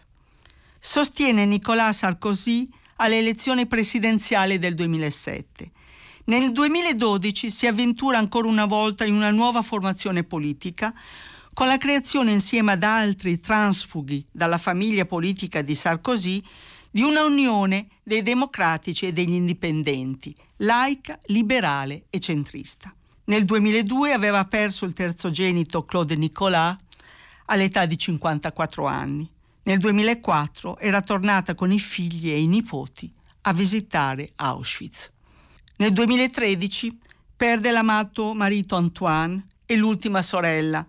Sostiene 0.80 1.44
Nicolas 1.44 1.98
Sarkozy 1.98 2.66
alle 2.96 3.18
elezioni 3.18 3.66
presidenziali 3.66 4.58
del 4.58 4.74
2007 4.74 5.72
nel 6.24 6.52
2012 6.52 7.50
si 7.50 7.66
avventura 7.66 8.18
ancora 8.18 8.48
una 8.48 8.66
volta 8.66 9.04
in 9.04 9.14
una 9.14 9.30
nuova 9.30 9.62
formazione 9.62 10.22
politica 10.22 10.94
con 11.52 11.66
la 11.66 11.78
creazione 11.78 12.32
insieme 12.32 12.72
ad 12.72 12.82
altri 12.82 13.40
transfughi 13.40 14.24
dalla 14.30 14.58
famiglia 14.58 15.04
politica 15.04 15.62
di 15.62 15.74
Sarkozy 15.74 16.42
di 16.90 17.02
una 17.02 17.24
unione 17.24 17.88
dei 18.02 18.22
democratici 18.22 19.06
e 19.06 19.12
degli 19.12 19.34
indipendenti, 19.34 20.34
laica, 20.58 21.18
liberale 21.26 22.04
e 22.10 22.18
centrista. 22.18 22.94
Nel 23.24 23.44
2002 23.44 24.12
aveva 24.12 24.44
perso 24.44 24.84
il 24.84 24.92
terzogenito 24.92 25.84
Claude 25.84 26.16
Nicolas 26.16 26.76
all'età 27.46 27.86
di 27.86 27.96
54 27.96 28.86
anni. 28.86 29.28
Nel 29.62 29.78
2004 29.78 30.78
era 30.78 31.00
tornata 31.02 31.54
con 31.54 31.72
i 31.72 31.78
figli 31.78 32.30
e 32.30 32.40
i 32.40 32.46
nipoti 32.46 33.12
a 33.42 33.52
visitare 33.52 34.30
Auschwitz. 34.36 35.12
Nel 35.80 35.94
2013 35.94 36.98
perde 37.34 37.70
l'amato 37.70 38.34
marito 38.34 38.76
Antoine 38.76 39.46
e 39.64 39.76
l'ultima 39.76 40.20
sorella, 40.20 40.86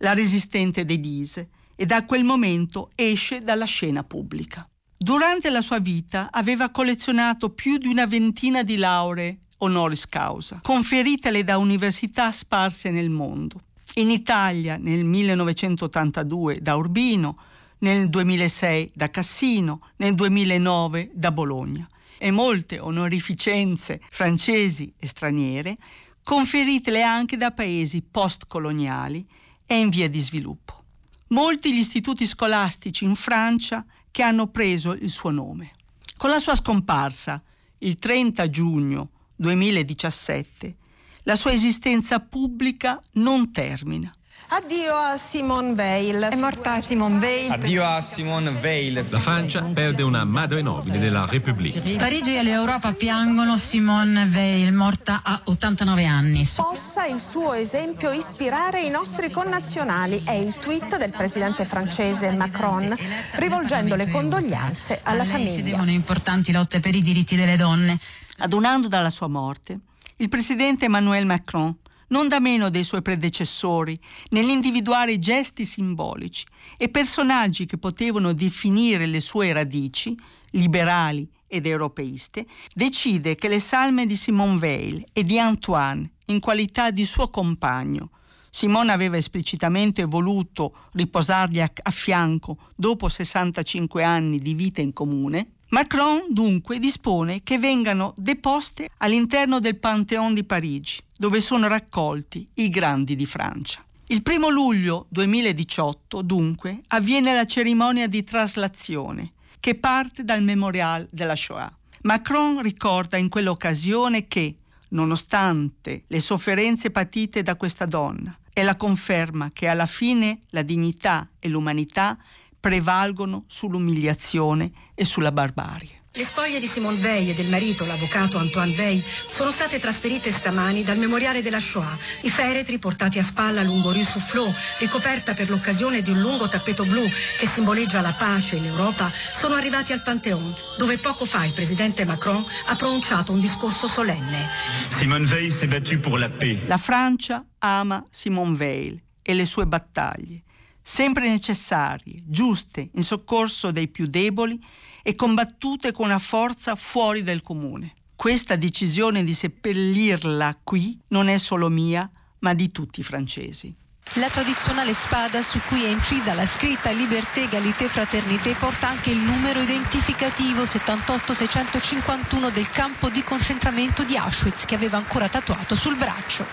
la 0.00 0.12
resistente 0.12 0.84
Denise, 0.84 1.48
e 1.74 1.86
da 1.86 2.04
quel 2.04 2.24
momento 2.24 2.90
esce 2.94 3.38
dalla 3.38 3.64
scena 3.64 4.04
pubblica. 4.04 4.68
Durante 4.98 5.48
la 5.48 5.62
sua 5.62 5.78
vita 5.78 6.28
aveva 6.30 6.68
collezionato 6.68 7.54
più 7.54 7.78
di 7.78 7.86
una 7.86 8.04
ventina 8.04 8.62
di 8.62 8.76
lauree 8.76 9.38
honoris 9.58 10.06
causa, 10.10 10.60
conferitele 10.62 11.42
da 11.42 11.56
università 11.56 12.30
sparse 12.30 12.90
nel 12.90 13.08
mondo. 13.08 13.62
In 13.94 14.10
Italia 14.10 14.76
nel 14.76 15.04
1982 15.04 16.60
da 16.60 16.76
Urbino, 16.76 17.38
nel 17.78 18.10
2006 18.10 18.90
da 18.92 19.08
Cassino, 19.08 19.80
nel 19.96 20.14
2009 20.14 21.12
da 21.14 21.32
Bologna 21.32 21.88
e 22.24 22.30
molte 22.30 22.78
onorificenze 22.78 24.00
francesi 24.08 24.90
e 24.98 25.06
straniere, 25.06 25.76
conferitele 26.22 27.02
anche 27.02 27.36
da 27.36 27.50
paesi 27.50 28.00
postcoloniali 28.00 29.28
e 29.66 29.78
in 29.78 29.90
via 29.90 30.08
di 30.08 30.20
sviluppo. 30.20 30.84
Molti 31.28 31.74
gli 31.74 31.80
istituti 31.80 32.24
scolastici 32.24 33.04
in 33.04 33.14
Francia 33.14 33.84
che 34.10 34.22
hanno 34.22 34.46
preso 34.46 34.92
il 34.92 35.10
suo 35.10 35.28
nome. 35.28 35.72
Con 36.16 36.30
la 36.30 36.38
sua 36.38 36.54
scomparsa, 36.54 37.42
il 37.80 37.96
30 37.96 38.48
giugno 38.48 39.10
2017, 39.36 40.76
la 41.24 41.36
sua 41.36 41.52
esistenza 41.52 42.20
pubblica 42.20 42.98
non 43.16 43.52
termina. 43.52 44.10
Addio 44.48 44.94
a 44.94 45.16
Simone 45.16 45.74
Veil. 45.74 46.20
È 46.22 46.36
morta 46.36 46.80
Simone 46.80 47.18
Veil. 47.18 47.50
Addio 47.50 47.84
a 47.84 48.00
Simone 48.00 48.52
Veil. 48.52 49.04
La 49.08 49.18
Francia 49.18 49.62
perde 49.62 50.02
una 50.02 50.24
madre 50.24 50.62
nobile 50.62 50.98
della 50.98 51.26
Repubblica. 51.26 51.80
Parigi 51.96 52.36
e 52.36 52.42
l'Europa 52.42 52.92
piangono 52.92 53.56
Simone 53.56 54.26
Veil, 54.26 54.72
morta 54.72 55.22
a 55.24 55.40
89 55.44 56.04
anni. 56.04 56.48
Possa 56.56 57.06
il 57.06 57.18
suo 57.18 57.52
esempio 57.54 58.10
ispirare 58.12 58.82
i 58.82 58.90
nostri 58.90 59.30
connazionali, 59.30 60.22
è 60.24 60.32
il 60.32 60.54
tweet 60.54 60.98
del 60.98 61.10
presidente 61.10 61.64
francese 61.64 62.30
Macron, 62.32 62.94
rivolgendo 63.34 63.96
le 63.96 64.08
condoglianze 64.08 65.00
alla 65.04 65.24
famiglia. 65.24 65.78
Sono 65.78 65.90
importanti 65.90 66.52
lotte 66.52 66.80
per 66.80 66.94
i 66.94 67.02
diritti 67.02 67.34
delle 67.36 67.56
donne. 67.56 67.98
Ad 68.38 68.52
un 68.52 68.64
anno 68.64 68.88
dalla 68.88 69.10
sua 69.10 69.28
morte, 69.28 69.78
il 70.16 70.28
presidente 70.28 70.84
Emmanuel 70.84 71.26
Macron 71.26 71.74
non 72.08 72.28
da 72.28 72.40
meno 72.40 72.70
dei 72.70 72.84
suoi 72.84 73.02
predecessori, 73.02 73.98
nell'individuare 74.30 75.18
gesti 75.18 75.64
simbolici 75.64 76.46
e 76.76 76.88
personaggi 76.88 77.66
che 77.66 77.78
potevano 77.78 78.32
definire 78.32 79.06
le 79.06 79.20
sue 79.20 79.52
radici, 79.52 80.16
liberali 80.50 81.28
ed 81.46 81.66
europeiste, 81.66 82.46
decide 82.74 83.34
che 83.34 83.48
le 83.48 83.60
salme 83.60 84.06
di 84.06 84.16
Simone 84.16 84.58
Veil 84.58 85.04
e 85.12 85.24
di 85.24 85.38
Antoine, 85.38 86.10
in 86.26 86.40
qualità 86.40 86.90
di 86.90 87.04
suo 87.04 87.28
compagno, 87.28 88.10
Simone 88.54 88.92
aveva 88.92 89.16
esplicitamente 89.16 90.04
voluto 90.04 90.86
riposargli 90.92 91.60
a, 91.60 91.90
fianco 91.90 92.56
dopo 92.76 93.08
65 93.08 94.04
anni 94.04 94.38
di 94.38 94.54
vita 94.54 94.80
in 94.80 94.92
comune, 94.92 95.53
Macron 95.74 96.26
dunque 96.28 96.78
dispone 96.78 97.42
che 97.42 97.58
vengano 97.58 98.14
deposte 98.16 98.90
all'interno 98.98 99.58
del 99.58 99.74
Pantheon 99.74 100.32
di 100.32 100.44
Parigi, 100.44 101.00
dove 101.18 101.40
sono 101.40 101.66
raccolti 101.66 102.48
i 102.54 102.68
grandi 102.68 103.16
di 103.16 103.26
Francia. 103.26 103.84
Il 104.06 104.22
primo 104.22 104.50
luglio 104.50 105.06
2018, 105.08 106.22
dunque, 106.22 106.80
avviene 106.90 107.34
la 107.34 107.44
cerimonia 107.44 108.06
di 108.06 108.22
traslazione 108.22 109.32
che 109.58 109.74
parte 109.74 110.22
dal 110.22 110.44
memorial 110.44 111.08
della 111.10 111.34
Shoah. 111.34 111.76
Macron 112.02 112.62
ricorda 112.62 113.16
in 113.16 113.28
quell'occasione 113.28 114.28
che, 114.28 114.54
nonostante 114.90 116.04
le 116.06 116.20
sofferenze 116.20 116.92
patite 116.92 117.42
da 117.42 117.56
questa 117.56 117.84
donna, 117.84 118.32
è 118.52 118.62
la 118.62 118.76
conferma 118.76 119.50
che 119.52 119.66
alla 119.66 119.86
fine 119.86 120.38
la 120.50 120.62
dignità 120.62 121.28
e 121.40 121.48
l'umanità 121.48 122.16
prevalgono 122.64 123.44
sull'umiliazione 123.46 124.70
e 124.94 125.04
sulla 125.04 125.32
barbarie. 125.32 126.04
Le 126.12 126.24
spoglie 126.24 126.58
di 126.58 126.66
Simone 126.66 126.96
Veil 126.96 127.28
e 127.28 127.34
del 127.34 127.50
marito, 127.50 127.84
l'avvocato 127.84 128.38
Antoine 128.38 128.74
Veil, 128.74 129.04
sono 129.26 129.50
state 129.50 129.78
trasferite 129.78 130.30
stamani 130.30 130.82
dal 130.82 130.96
memoriale 130.96 131.42
della 131.42 131.60
Shoah. 131.60 131.98
I 132.22 132.30
feretri 132.30 132.78
portati 132.78 133.18
a 133.18 133.22
spalla 133.22 133.62
lungo 133.62 133.92
Rue 133.92 134.02
Soufflot, 134.02 134.54
ricoperta 134.78 135.34
per 135.34 135.50
l'occasione 135.50 136.00
di 136.00 136.08
un 136.08 136.20
lungo 136.20 136.48
tappeto 136.48 136.86
blu 136.86 137.06
che 137.36 137.46
simboleggia 137.46 138.00
la 138.00 138.14
pace 138.14 138.56
e 138.56 138.60
l'Europa, 138.60 139.12
sono 139.12 139.56
arrivati 139.56 139.92
al 139.92 140.02
Pantheon, 140.02 140.54
dove 140.78 140.96
poco 140.96 141.26
fa 141.26 141.44
il 141.44 141.52
presidente 141.52 142.06
Macron 142.06 142.42
ha 142.68 142.76
pronunciato 142.76 143.32
un 143.32 143.40
discorso 143.40 143.86
solenne. 143.86 144.48
Simone 144.88 145.26
Veil 145.26 145.52
s'est 145.52 145.68
battue 145.68 145.98
pour 145.98 146.16
la 146.16 146.30
paix. 146.30 146.56
La 146.66 146.78
Francia 146.78 147.44
ama 147.58 148.02
Simone 148.08 148.56
Veil 148.56 149.02
e 149.20 149.34
le 149.34 149.44
sue 149.44 149.66
battaglie 149.66 150.43
sempre 150.86 151.30
necessarie, 151.30 152.18
giuste, 152.24 152.90
in 152.92 153.02
soccorso 153.02 153.70
dei 153.70 153.88
più 153.88 154.06
deboli 154.06 154.62
e 155.02 155.14
combattute 155.14 155.92
con 155.92 156.06
una 156.06 156.18
forza 156.18 156.76
fuori 156.76 157.22
del 157.22 157.40
comune. 157.40 157.94
Questa 158.14 158.54
decisione 158.56 159.24
di 159.24 159.32
seppellirla 159.32 160.60
qui 160.62 160.98
non 161.08 161.28
è 161.28 161.38
solo 161.38 161.70
mia, 161.70 162.08
ma 162.40 162.52
di 162.52 162.70
tutti 162.70 163.00
i 163.00 163.02
francesi. 163.02 163.74
La 164.16 164.28
tradizionale 164.28 164.92
spada 164.92 165.42
su 165.42 165.58
cui 165.66 165.82
è 165.82 165.88
incisa 165.88 166.34
la 166.34 166.46
scritta 166.46 166.90
Liberté, 166.90 167.44
Egalité, 167.44 167.88
Fraternité 167.88 168.52
porta 168.52 168.88
anche 168.88 169.10
il 169.10 169.18
numero 169.18 169.60
identificativo 169.60 170.66
78651 170.66 172.50
del 172.50 172.70
campo 172.70 173.08
di 173.08 173.24
concentramento 173.24 174.04
di 174.04 174.18
Auschwitz 174.18 174.66
che 174.66 174.74
aveva 174.74 174.98
ancora 174.98 175.28
tatuato 175.30 175.74
sul 175.74 175.96
braccio. 175.96 176.44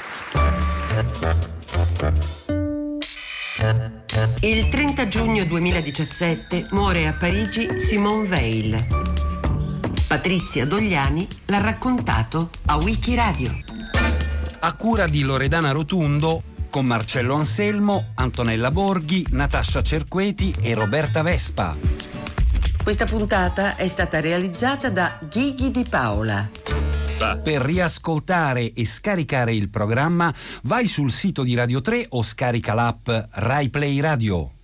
Il 4.40 4.70
30 4.70 5.08
giugno 5.10 5.44
2017 5.44 6.68
muore 6.72 7.06
a 7.06 7.14
Parigi 7.14 7.82
Simone 7.82 8.26
Veil. 8.26 8.88
Patrizia 10.08 10.66
Dogliani 10.66 11.28
l'ha 11.48 11.60
raccontato 11.60 12.50
a 12.68 12.78
Wikiradio. 12.78 13.64
A 14.60 14.74
cura 14.74 15.06
di 15.06 15.22
Loredana 15.24 15.72
Rotundo 15.72 16.44
con 16.70 16.86
Marcello 16.86 17.36
Anselmo, 17.36 18.12
Antonella 18.16 18.72
Borghi, 18.72 19.28
Natascia 19.32 19.82
Cerqueti 19.82 20.56
e 20.62 20.74
Roberta 20.74 21.22
Vespa. 21.22 21.76
Questa 22.82 23.06
puntata 23.06 23.76
è 23.76 23.88
stata 23.88 24.22
realizzata 24.22 24.90
da 24.90 25.20
Ghighi 25.30 25.72
di 25.72 25.86
Paola. 25.88 26.50
Per 27.22 27.62
riascoltare 27.62 28.74
e 28.74 28.84
scaricare 28.84 29.54
il 29.54 29.70
programma 29.70 30.34
vai 30.64 30.88
sul 30.88 31.12
sito 31.12 31.44
di 31.44 31.54
Radio 31.54 31.80
3 31.80 32.08
o 32.10 32.24
scarica 32.24 32.74
l'app 32.74 33.08
Rai 33.34 33.70
Play 33.70 34.00
Radio. 34.00 34.61